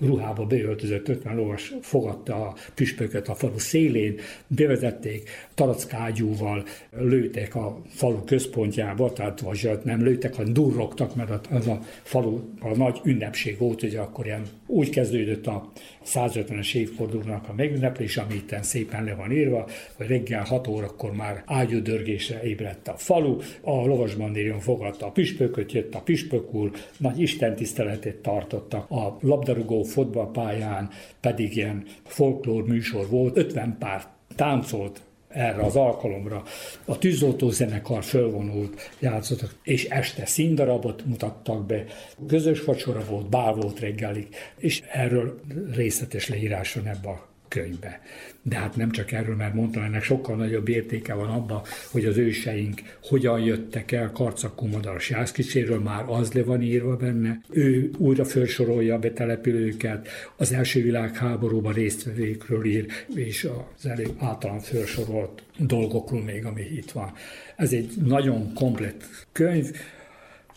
[0.00, 8.24] ruhába beöltözött 50 lovas fogadta a püspököt a falu szélén, bevezették, tarackágyúval lőtek a falu
[8.24, 13.80] központjába, tehát vagy nem lőtek, hanem durrogtak, mert az a falu a nagy ünnepség volt,
[13.80, 15.72] hogy akkor ilyen úgy kezdődött a
[16.04, 21.42] 150-es évfordulónak a megünneplés, ami itt szépen le van írva, hogy reggel 6 órakor már
[21.46, 28.16] ágyúdörgésre ébredt a falu, a lovasbandérium fogadta a püspököt, jött a püspök úr, nagy istentiszteletet
[28.16, 30.90] tartottak, a labdarúgó fotballpályán
[31.20, 34.02] pedig ilyen folklór műsor volt, 50 pár
[34.36, 35.00] táncolt
[35.34, 36.42] erre az alkalomra.
[36.84, 41.84] A tűzoltó zenekar fölvonult, játszottak, és este színdarabot mutattak be.
[42.26, 44.28] Közös vacsora volt, bál volt reggelig,
[44.58, 45.40] és erről
[45.74, 48.00] részletes leírás van ebbe a könyvbe.
[48.42, 52.16] De hát nem csak erről, mert mondtam, ennek sokkal nagyobb értéke van abban, hogy az
[52.16, 57.40] őseink hogyan jöttek el Karcakó Madaras Jászkicséről, már az le van írva benne.
[57.50, 65.42] Ő újra felsorolja a betelepülőket, az első világháborúban résztvevőkről ír, és az elég általán felsorolt
[65.58, 67.12] dolgokról még, ami itt van.
[67.56, 69.70] Ez egy nagyon komplet könyv,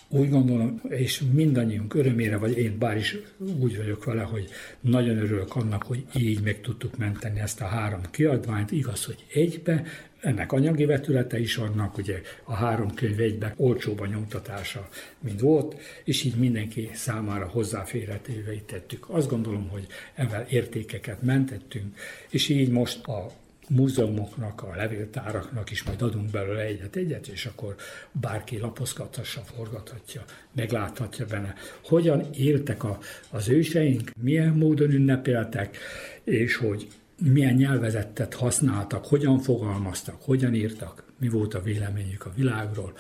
[0.10, 3.18] úgy gondolom, és mindannyiunk örömére, vagy én bár is
[3.60, 4.50] úgy vagyok vele, hogy
[4.80, 8.72] nagyon örülök annak, hogy így meg tudtuk menteni ezt a három kiadványt.
[8.72, 9.84] Igaz, hogy egybe,
[10.22, 14.90] ennek anyagi vetülete is annak, ugye a három könyv egybe olcsóbb a nyomtatása,
[15.20, 19.10] mint volt, és így mindenki számára hozzáférhetővé tettük.
[19.10, 21.96] Azt gondolom, hogy ezzel értékeket mentettünk,
[22.30, 23.32] és így most a
[23.70, 27.76] múzeumoknak, a levéltáraknak is majd adunk belőle egyet-egyet, és akkor
[28.12, 31.54] bárki lapozgathassa, forgathatja, megláthatja benne,
[31.84, 33.00] hogyan éltek a,
[33.30, 35.78] az őseink, milyen módon ünnepeltek,
[36.24, 36.88] és hogy
[37.22, 42.94] milyen nyelvezetet használtak, hogyan fogalmaztak, hogyan írtak, mi volt a véleményük a világról.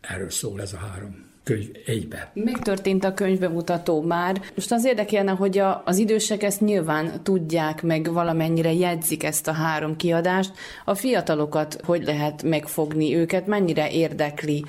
[0.00, 2.30] Erről szól ez a három könyv egybe.
[2.34, 4.40] Megtörtént a könyvbemutató már.
[4.54, 9.52] Most az érdekelne, hogy a, az idősek ezt nyilván tudják, meg valamennyire jegyzik ezt a
[9.52, 10.52] három kiadást.
[10.84, 14.64] A fiatalokat hogy lehet megfogni őket, mennyire érdekli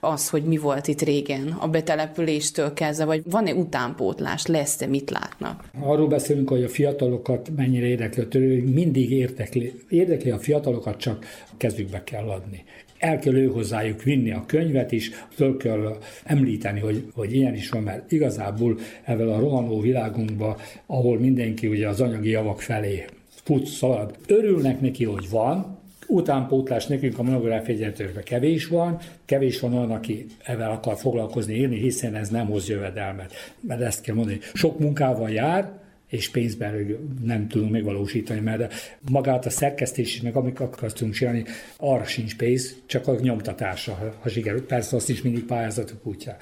[0.00, 5.64] az, hogy mi volt itt régen, a betelepüléstől kezdve, vagy van-e utánpótlás, lesz-e, mit látnak?
[5.80, 11.24] Arról beszélünk, hogy a fiatalokat mennyire érdekli, mindig érdekli, érdekli a fiatalokat, csak
[11.56, 12.64] kezükbe kell adni
[13.04, 17.68] el kell ő hozzájuk vinni a könyvet is, föl kell említeni, hogy, hogy ilyen is
[17.68, 23.04] van, mert igazából ezzel a rohanó világunkban, ahol mindenki ugye az anyagi javak felé
[23.44, 29.74] fut, szalad, örülnek neki, hogy van, utánpótlás nekünk a monográfia egyenletőrben kevés van, kevés van
[29.74, 33.32] olyan, aki ezzel akar foglalkozni, írni, hiszen ez nem hoz jövedelmet.
[33.60, 35.83] Mert ezt kell mondani, sok munkával jár,
[36.14, 38.74] és pénzben nem tudunk megvalósítani, mert
[39.10, 41.44] magát a szerkesztés is, meg amit akartunk csinálni,
[41.76, 44.66] arra sincs pénz, csak a nyomtatásra, ha sikerül.
[44.66, 46.36] Persze azt is mindig pályázatok útja.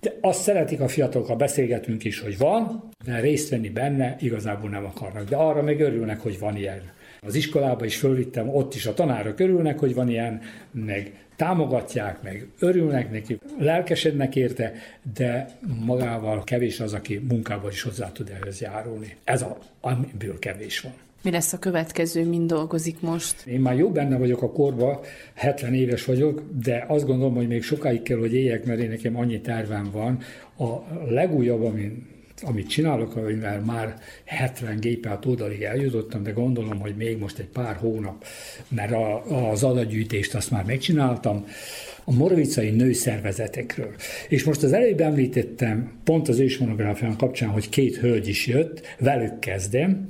[0.00, 4.70] De azt szeretik a fiatalok, ha beszélgetünk is, hogy van, de részt venni benne igazából
[4.70, 5.28] nem akarnak.
[5.28, 6.82] De arra meg örülnek, hogy van ilyen.
[7.20, 10.40] Az iskolába is fölvittem, ott is a tanárok örülnek, hogy van ilyen,
[10.70, 14.72] meg támogatják, meg örülnek neki, lelkesednek érte,
[15.14, 19.16] de magával kevés az, aki munkával is hozzá tud ehhez járulni.
[19.24, 20.92] Ez a, amiből kevés van.
[21.22, 23.46] Mi lesz a következő, mind dolgozik most?
[23.46, 25.00] Én már jó benne vagyok a korba,
[25.34, 29.16] 70 éves vagyok, de azt gondolom, hogy még sokáig kell, hogy éljek, mert én nekem
[29.16, 30.18] annyi tervem van.
[30.58, 32.06] A legújabb, amin
[32.42, 37.76] amit csinálok, amivel már 70 gépelt odalig eljutottam, de gondolom, hogy még most egy pár
[37.76, 38.24] hónap,
[38.68, 41.44] mert a, az adagyűjtést azt már megcsináltam,
[42.04, 43.94] a moravicai nőszervezetekről.
[44.28, 49.38] És most az előbb említettem, pont az ősmonográfián kapcsán, hogy két hölgy is jött, velük
[49.38, 50.06] kezdem.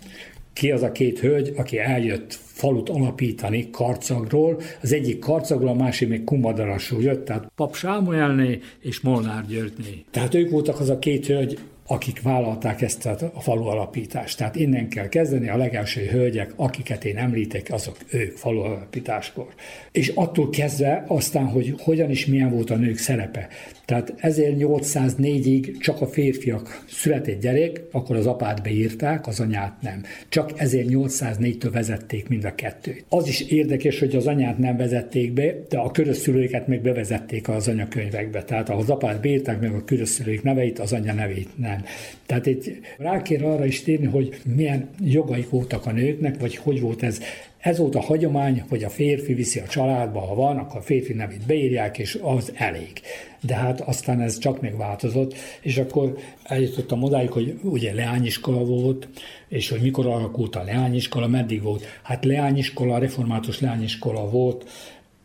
[0.53, 6.09] Ki az a két hölgy, aki eljött falut alapítani Karcagról, az egyik Karcagról, a másik
[6.09, 10.05] még Kumadarasról jött, tehát Pap Sámuelné és Molnár Györgyné.
[10.11, 11.59] Tehát ők voltak az a két hölgy,
[11.91, 14.39] akik vállalták ezt a falu alapítást.
[14.39, 19.47] Tehát innen kell kezdeni, a legelső hölgyek, akiket én említek, azok ők falu alapításkor.
[19.93, 23.49] És attól kezdve aztán, hogy hogyan is milyen volt a nők szerepe.
[23.85, 30.03] Tehát 1804-ig csak a férfiak született gyerek, akkor az apát beírták, az anyát nem.
[30.29, 33.05] Csak 1804-től vezették mind a kettőt.
[33.09, 37.69] Az is érdekes, hogy az anyát nem vezették be, de a körösszülőket meg bevezették az
[37.69, 38.43] anyakönyvekbe.
[38.43, 41.80] Tehát az apát beírták meg a körösszülők neveit, az anya nevét nem.
[42.27, 46.81] Tehát itt rá kér arra is térni, hogy milyen jogaik voltak a nőknek, vagy hogy
[46.81, 47.21] volt ez
[47.61, 51.13] ez volt a hagyomány, hogy a férfi viszi a családba, ha van, akkor a férfi
[51.13, 53.01] nevét beírják, és az elég.
[53.41, 59.09] De hát aztán ez csak megváltozott, és akkor eljutottam odáig, hogy ugye leányiskola volt,
[59.49, 61.85] és hogy mikor alakult a leányiskola, meddig volt.
[62.03, 64.69] Hát leányiskola, református leányiskola volt,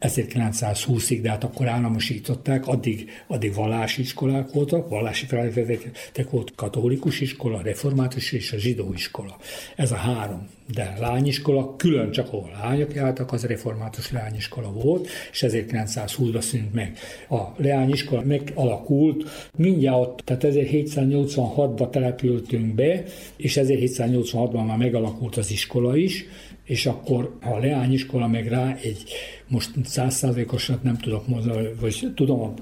[0.01, 7.61] 1920-ig, de hát akkor államosították, addig, addig vallási iskolák voltak, vallási feladatok volt katolikus iskola,
[7.61, 9.37] református és a zsidó iskola.
[9.75, 10.47] Ez a három.
[10.73, 16.97] De lányiskola, külön csak ahol lányok jártak, az református lányiskola volt, és 1920-ra szűnt meg.
[17.29, 23.03] A leányiskola megalakult, mindjárt ott, tehát 1786-ba települtünk be,
[23.35, 26.25] és 1786-ban már megalakult az iskola is,
[26.65, 29.03] és akkor a leányiskola meg rá egy,
[29.47, 32.53] most százszázalékosat nem tudok mondani, vagy tudom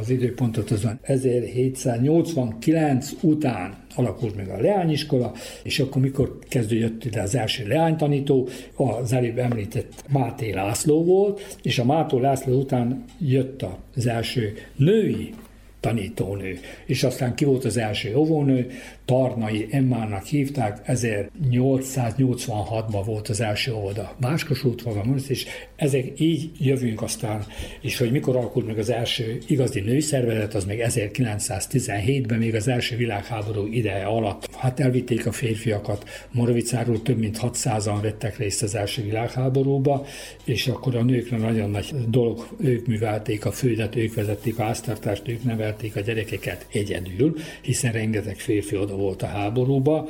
[0.00, 5.32] az időpontot, az 1789 után alakult meg a leányiskola,
[5.62, 11.78] és akkor mikor kezdődött ide az első leánytanító, az előbb említett Máté László volt, és
[11.78, 15.34] a Mátó László után jött az első női
[15.82, 16.58] tanítónő.
[16.86, 18.70] És aztán ki volt az első óvónő,
[19.04, 24.16] Tarnai Emmának hívták, 1886-ban volt az első óvoda.
[24.20, 25.46] Máskos útfogalom, és
[25.76, 27.44] ezek így jövünk aztán,
[27.80, 32.96] és hogy mikor alakult meg az első igazi nőszervezet, az még 1917-ben, még az első
[32.96, 34.54] világháború ideje alatt.
[34.54, 40.06] Hát elvitték a férfiakat, Moravicáról több mint 600-an vettek részt az első világháborúba,
[40.44, 45.28] és akkor a nőkre nagyon nagy dolog, ők művelték a földet, ők vezették a háztartást,
[45.28, 50.08] ők nevelték a gyerekeket egyedül, hiszen rengeteg férfi oda volt a háborúba,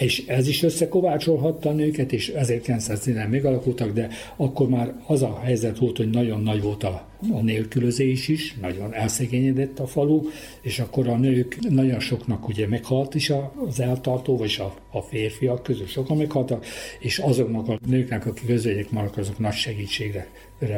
[0.00, 5.78] és ez is összekovácsolhatta a nőket, és 1910-ben megalakultak, de akkor már az a helyzet
[5.78, 10.22] volt, hogy nagyon nagy volt a, a nélkülözés is, nagyon elszegényedett a falu,
[10.60, 13.32] és akkor a nők nagyon soknak ugye meghalt is
[13.68, 16.66] az eltartó, vagy a, a férfiak közül sokan meghaltak,
[16.98, 20.28] és azoknak a nőknek, akik közöljék maradnak, azok nagy segítségre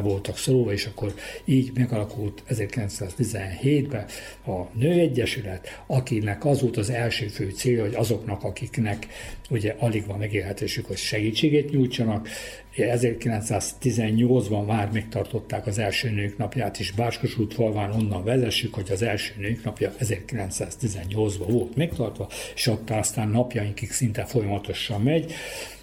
[0.03, 1.15] voltak szólva, és akkor
[1.45, 4.05] így megalakult 1917-ben
[4.47, 9.07] a Nőegyesület, akinek az volt az első fő célja, hogy azoknak, akiknek
[9.51, 12.29] ugye alig van megélhetésük, hogy segítséget nyújtsanak.
[12.77, 19.03] 1918-ban már megtartották az első nők napját, és Báskos út falván onnan vezessük, hogy az
[19.03, 25.33] első nők napja 1918-ban volt megtartva, és ott aztán napjainkig szinte folyamatosan megy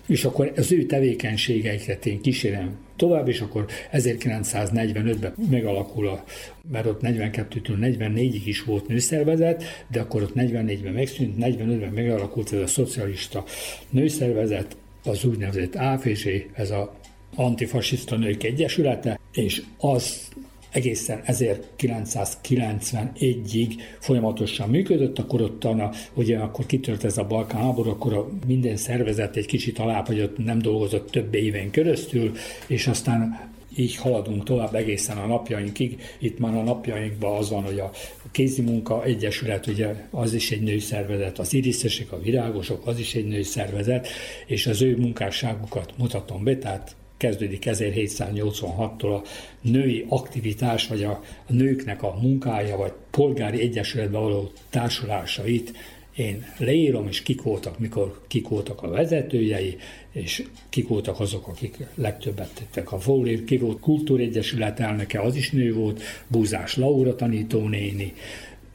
[0.09, 6.23] és akkor az ő tevékenységeiket én kísérem tovább, és akkor 1945-ben megalakul a,
[6.71, 12.59] mert ott 42-től 44-ig is volt nőszervezet, de akkor ott 44-ben megszűnt, 45-ben megalakult ez
[12.59, 13.43] a szocialista
[13.89, 16.95] nőszervezet, az úgynevezett AFC, ez a
[17.35, 20.28] antifasiszta nők egyesülete, és az
[20.71, 28.13] egészen 1991-ig folyamatosan működött, akkor ott, a, ugye akkor kitört ez a Balkán háború, akkor
[28.13, 32.31] a minden szervezet egy kicsit alábbhagyott, nem dolgozott több éven keresztül,
[32.67, 36.01] és aztán így haladunk tovább egészen a napjainkig.
[36.19, 37.91] Itt már a napjainkban az van, hogy a
[38.31, 43.15] kézi munka egyesület, ugye az is egy női szervezet, az iriszesek, a virágosok, az is
[43.15, 44.07] egy női szervezet,
[44.45, 49.27] és az ő munkásságukat mutatom be, tehát kezdődik 1786-tól a
[49.61, 55.73] női aktivitás, vagy a, a nőknek a munkája, vagy polgári egyesületben való társulásait
[56.15, 59.77] én leírom, és kik voltak, mikor kik voltak a vezetőjei,
[60.11, 65.51] és kik voltak azok, akik legtöbbet tettek a Fólér, ki volt Kultúregyesület elnöke, az is
[65.51, 68.13] nő volt, Búzás Laura tanítónéni,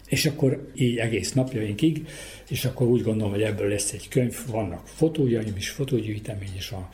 [0.09, 2.07] és akkor így egész napjainkig,
[2.49, 6.89] és akkor úgy gondolom, hogy ebből lesz egy könyv, vannak fotójaim is, fotógyűjtemény is van,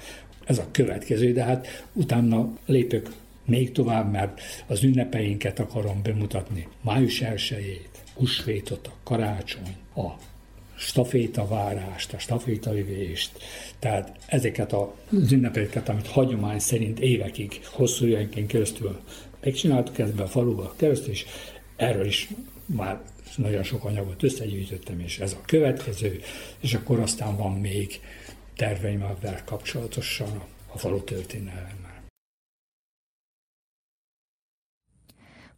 [0.50, 3.12] ez a következő, de hát utána lépök
[3.44, 6.66] még tovább, mert az ünnepeinket akarom bemutatni.
[6.80, 10.08] Május 1-ét, húsvétot, a karácsony, a
[10.76, 13.30] stafétavárást, a stafétaivést,
[13.78, 19.00] tehát ezeket az ünnepeket, amit hagyomány szerint évekig, hosszú évenként keresztül
[19.40, 21.26] megcsináltuk ebben a faluba keresztül, és
[21.76, 22.28] erről is
[22.66, 23.00] már
[23.36, 26.20] nagyon sok anyagot összegyűjtöttem, és ez a következő,
[26.60, 28.00] és akkor aztán van még
[28.60, 30.42] terveim ezzel kapcsolatosan
[30.72, 32.04] a falu történelemmel.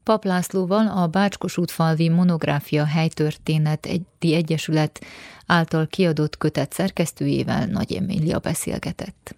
[0.02, 3.88] Pap Lászlóval a Bácskos útfalvi monográfia helytörténet
[4.20, 5.04] egyesület
[5.46, 9.34] által kiadott kötet szerkesztőjével Nagy Emília beszélgetett.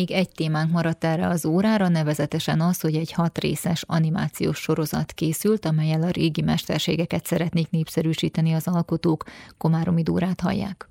[0.00, 5.12] Még egy témánk maradt erre az órára, nevezetesen az, hogy egy hat részes animációs sorozat
[5.12, 9.24] készült, amelyel a régi mesterségeket szeretnék népszerűsíteni az alkotók.
[9.58, 10.88] Komáromi Dórát hallják.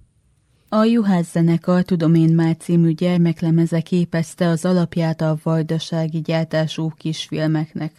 [0.70, 7.91] A Juhász zenekar Tudom én már című gyermeklemeze képezte az alapját a vajdasági gyártású kisfilmeknek.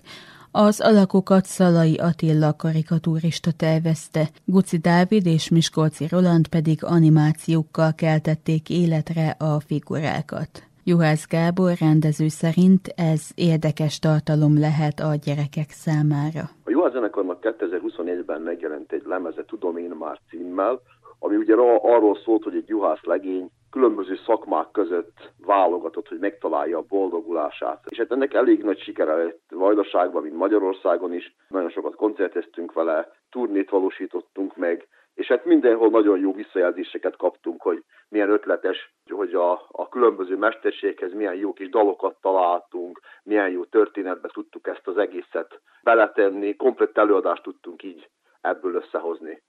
[0.50, 9.28] Az alakokat Szalai Attila karikatúrista tervezte, Guci Dávid és Miskolci Roland pedig animációkkal keltették életre
[9.28, 10.69] a figurákat.
[10.84, 16.42] Juhász Gábor rendező szerint ez érdekes tartalom lehet a gyerekek számára.
[16.64, 20.80] A Juhász zenekarnak 2021-ben megjelent egy lemeze Tudom én már címmel,
[21.18, 26.84] ami ugye arról szólt, hogy egy juhász legény különböző szakmák között válogatott, hogy megtalálja a
[26.88, 27.84] boldogulását.
[27.88, 31.34] És hát ennek elég nagy sikere lett Vajdaságban, mint Magyarországon is.
[31.48, 34.88] Nagyon sokat koncerteztünk vele, turnét valósítottunk meg,
[35.20, 41.12] és hát mindenhol nagyon jó visszajelzéseket kaptunk, hogy milyen ötletes, hogy a, a különböző mesterséghez
[41.12, 47.42] milyen jó kis dalokat találtunk, milyen jó történetbe tudtuk ezt az egészet beletenni, komplett előadást
[47.42, 48.08] tudtunk így
[48.40, 49.42] ebből összehozni.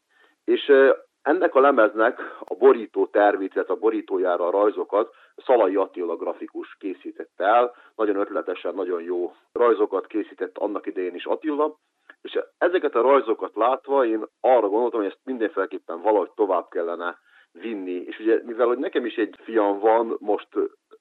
[0.44, 0.72] És
[1.22, 7.76] ennek a lemeznek a borító tervét, a borítójára a rajzokat Szalai Attila grafikus készítette el.
[7.96, 11.78] Nagyon ötletesen, nagyon jó rajzokat készített annak idején is Attila,
[12.22, 17.20] és ezeket a rajzokat látva én arra gondoltam, hogy ezt mindenféleképpen valahogy tovább kellene
[17.52, 17.92] vinni.
[17.92, 20.48] És ugye, mivel hogy nekem is egy fiam van, most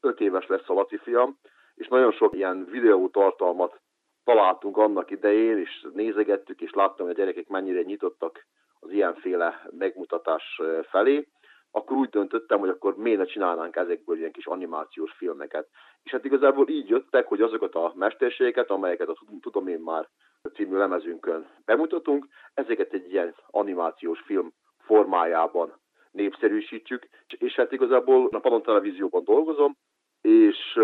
[0.00, 1.38] öt éves lesz a Laci fiam,
[1.74, 3.80] és nagyon sok ilyen videótartalmat
[4.24, 8.46] találtunk annak idején, és nézegettük, és láttam, hogy a gyerekek mennyire nyitottak
[8.80, 11.28] az ilyenféle megmutatás felé,
[11.70, 15.68] akkor úgy döntöttem, hogy akkor miért ne csinálnánk ezekből ilyen kis animációs filmeket.
[16.02, 20.08] És hát igazából így jöttek, hogy azokat a mesterségeket, amelyeket a Tudom én már
[20.48, 25.80] című lemezünkön bemutatunk, ezeket egy ilyen animációs film formájában
[26.10, 29.76] népszerűsítjük, és hát igazából a Panon Televízióban dolgozom,
[30.20, 30.78] és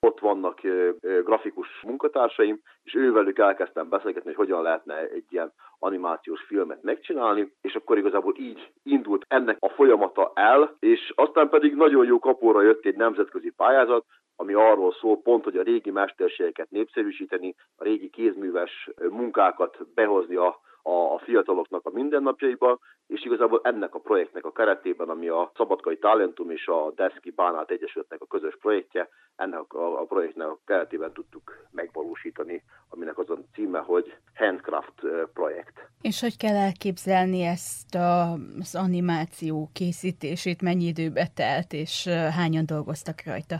[0.00, 0.60] ott vannak
[1.00, 7.74] grafikus munkatársaim, és ővelük elkezdtem beszélgetni, hogy hogyan lehetne egy ilyen animációs filmet megcsinálni, és
[7.74, 12.84] akkor igazából így indult ennek a folyamata el, és aztán pedig nagyon jó kapóra jött
[12.84, 14.04] egy nemzetközi pályázat,
[14.36, 20.60] ami arról szól pont, hogy a régi mesterségeket népszerűsíteni, a régi kézműves munkákat behozni a
[20.86, 26.50] a, fiataloknak a mindennapjaiba, és igazából ennek a projektnek a keretében, ami a Szabadkai Talentum
[26.50, 31.66] és a Deszki Bánát Egyesületnek a közös projektje, ennek a, a projektnek a keretében tudtuk
[31.70, 35.00] megvalósítani, aminek az a címe, hogy Handcraft
[35.32, 35.88] projekt.
[36.00, 43.22] És hogy kell elképzelni ezt a, az animáció készítését, mennyi időbe telt, és hányan dolgoztak
[43.26, 43.56] rajta?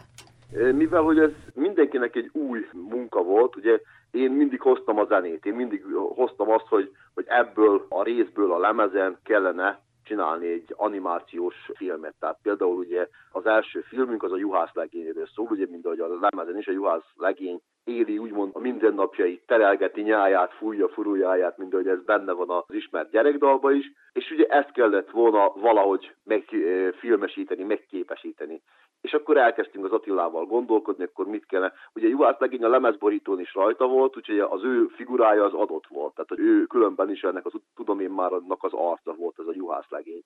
[0.55, 3.81] Mivel, hogy ez mindenkinek egy új munka volt, ugye
[4.11, 5.85] én mindig hoztam a zenét, én mindig
[6.15, 12.15] hoztam azt, hogy, hogy ebből a részből a lemezen kellene csinálni egy animációs filmet.
[12.21, 16.19] Tehát például ugye az első filmünk az a juhász legényről szól, ugye mind ahogy a
[16.21, 21.89] lemezen is a juhász legény éli úgymond a mindennapjait, terelgeti nyáját, fújja furuljáját, mint ahogy
[21.89, 28.63] ez benne van az ismert gyerekdalba is, és ugye ezt kellett volna valahogy megfilmesíteni, megképesíteni.
[29.05, 31.73] És akkor elkezdtünk az Attilával gondolkodni, akkor mit kellene.
[31.95, 36.15] Ugye Juhász legény a lemezborítón is rajta volt, úgyhogy az ő figurája az adott volt.
[36.15, 39.55] Tehát ő különben is ennek az tudom én már annak az arca volt ez a
[39.55, 40.23] Juhász legény.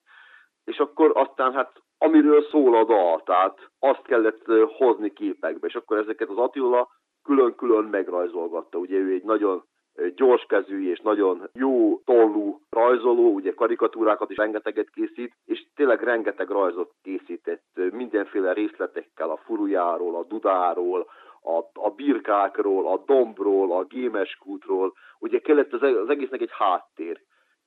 [0.63, 4.45] És akkor aztán hát amiről szól a dal, tehát azt kellett
[4.77, 6.89] hozni képekbe, és akkor ezeket az Attila
[7.23, 8.77] külön-külön megrajzolgatta.
[8.77, 9.63] Ugye ő egy nagyon
[10.15, 16.91] gyorskezű és nagyon jó tollú rajzoló, ugye karikatúrákat is rengeteget készít, és tényleg rengeteg rajzot
[17.01, 21.07] készített mindenféle részletekkel a furujáról, a dudáról,
[21.41, 27.21] a, a birkákról, a dombról, a gémeskútról, ugye kellett az, az egésznek egy háttér.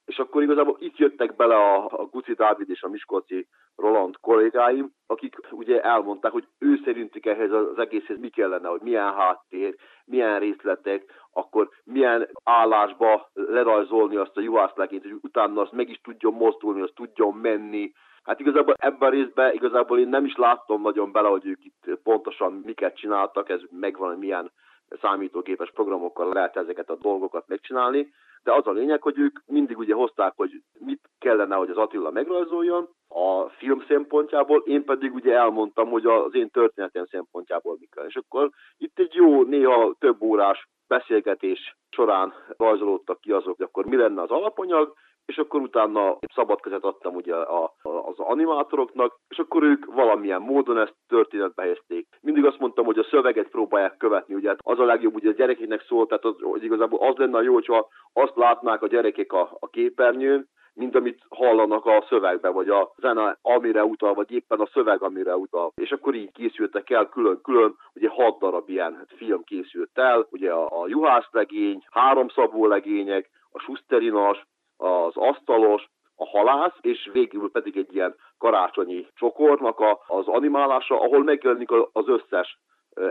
[0.05, 4.93] És akkor igazából itt jöttek bele a, a Guci Dávid és a Miskolci Roland kollégáim,
[5.07, 9.75] akik ugye elmondták, hogy ő szerintük ehhez az egészhez mi kellene, hogy milyen háttér,
[10.05, 16.35] milyen részletek, akkor milyen állásba lerajzolni azt a juhászlegényt, hogy utána azt meg is tudjon
[16.35, 17.93] mozdulni, azt tudjon menni.
[18.23, 21.99] Hát igazából ebben a részben igazából én nem is láttam nagyon bele, hogy ők itt
[22.03, 24.53] pontosan miket csináltak, ez megvan, hogy milyen
[25.01, 28.13] számítógépes programokkal lehet ezeket a dolgokat megcsinálni,
[28.43, 32.11] de az a lényeg, hogy ők mindig ugye hozták, hogy mit kellene, hogy az Attila
[32.11, 38.07] megrajzoljon a film szempontjából, én pedig ugye elmondtam, hogy az én történetem szempontjából mi kell.
[38.07, 43.87] És akkor itt egy jó, néha több órás beszélgetés során rajzolódtak ki azok, hogy akkor
[43.87, 44.95] mi lenne az alapanyag,
[45.27, 50.41] és akkor utána szabad kezet adtam ugye a, a, az animátoroknak, és akkor ők valamilyen
[50.41, 52.07] módon ezt történetbe helyezték.
[52.21, 55.35] Mindig azt mondtam, hogy a szöveget próbálják követni, ugye hát az a legjobb, ugye a
[55.35, 59.57] gyerekeknek szól, tehát az, hogy igazából az lenne jó, hogyha azt látnák a gyerekek a,
[59.59, 64.69] a képernyőn, mint amit hallanak a szövegben, vagy a zene, amire utal, vagy éppen a
[64.73, 65.73] szöveg, amire utal.
[65.75, 70.83] És akkor így készültek el külön-külön, ugye hat darab ilyen film készült el, ugye a,
[70.83, 74.47] a juhászlegény, háromszabó legények, a susterinas,
[74.83, 81.23] az asztalos, a halász, és végül pedig egy ilyen karácsonyi csokornak a, az animálása, ahol
[81.25, 82.59] megjelenik az összes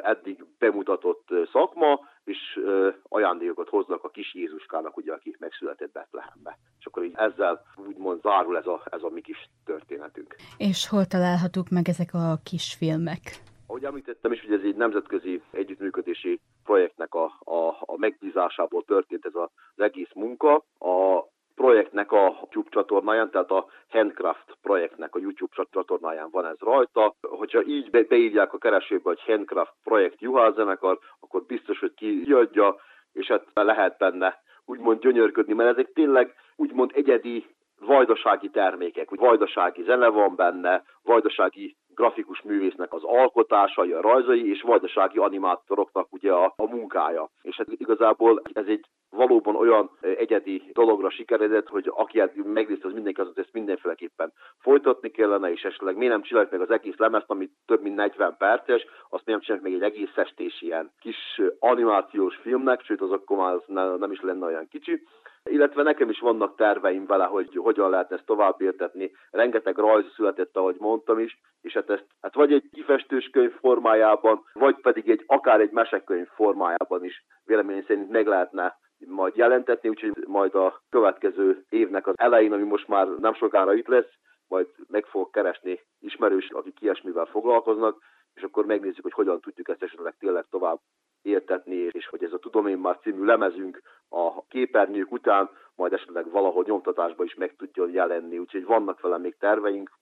[0.02, 2.60] eddig bemutatott szakma, és
[3.04, 6.58] ajándékokat hoznak a kis Jézuskának, ugye, aki megszületett Betlehembe.
[6.80, 10.36] És akkor így ezzel úgymond zárul ez a, ez a mi kis történetünk.
[10.58, 13.22] És hol találhatók meg ezek a kis filmek?
[13.68, 19.36] Ahogy említettem is, hogy ez egy nemzetközi együttműködési projektnek a, a, a megbízásából történt ez
[19.36, 20.56] az egész munka.
[20.80, 21.24] A
[21.56, 27.16] projektnek a YouTube csatornáján, tehát a Handcraft projektnek a YouTube csatornáján van ez rajta.
[27.22, 32.76] Hogyha így be, beírják a keresőbe, hogy Handcraft projekt Juhász zenekar, akkor biztos, hogy kiadja,
[33.14, 37.46] és hát lehet benne úgymond gyönyörködni, mert ezek tényleg úgymond egyedi
[37.92, 44.62] vajdasági termékek, hogy vajdasági zene van benne, vajdasági grafikus művésznek az alkotásai, a rajzai, és
[44.62, 47.30] vajdasági animátoroknak ugye a, a munkája.
[47.42, 52.94] És hát igazából ez egy valóban olyan egyedi dologra sikeredett, hogy aki hát megnézte, az
[52.94, 57.30] mindenki az ezt mindenféleképpen folytatni kellene, és esetleg miért nem csinálják meg az egész lemezt,
[57.30, 61.42] ami több mint 40 perces, azt miért nem csinálják meg egy egész estés ilyen kis
[61.60, 63.58] animációs filmnek, sőt az akkor már
[63.98, 65.04] nem is lenne olyan kicsi,
[65.50, 69.12] illetve nekem is vannak terveim vele, hogy hogyan lehet ezt tovább értetni.
[69.32, 74.44] Rengeteg rajz született, ahogy mondtam is, és hát ezt hát vagy egy kifestős könyv formájában,
[74.54, 78.78] vagy pedig egy akár egy mesekönyv formájában is véleményem szerint meg lehetne
[79.08, 83.88] majd jelentetni, úgyhogy majd a következő évnek az elején, ami most már nem sokára itt
[83.88, 84.12] lesz,
[84.48, 87.98] majd meg fogok keresni ismerős, akik ilyesmivel foglalkoznak,
[88.34, 90.80] és akkor megnézzük, hogy hogyan tudjuk ezt esetleg tényleg tovább
[91.22, 96.32] értetni, és hogy ez a Tudom én már című lemezünk a képernyők után majd esetleg
[96.32, 100.00] valahol nyomtatásba is meg tudjon jelenni, úgyhogy vannak vele még terveink,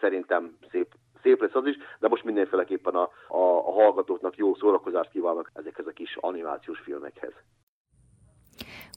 [0.00, 0.94] szerintem szép
[1.24, 5.86] szép lesz az is, de most mindenféleképpen a, a, a hallgatóknak jó szórakozást kívánok ezekhez
[5.86, 7.32] a kis animációs filmekhez.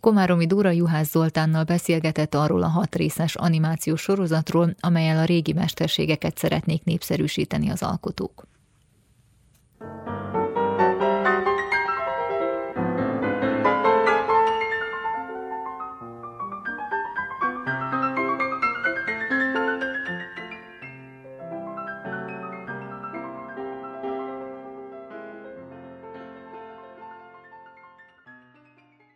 [0.02, 6.38] Komáromi Dóra Juhász Zoltánnal beszélgetett arról a hat részes animációs sorozatról, amelyel a régi mesterségeket
[6.38, 8.44] szeretnék népszerűsíteni az alkotók.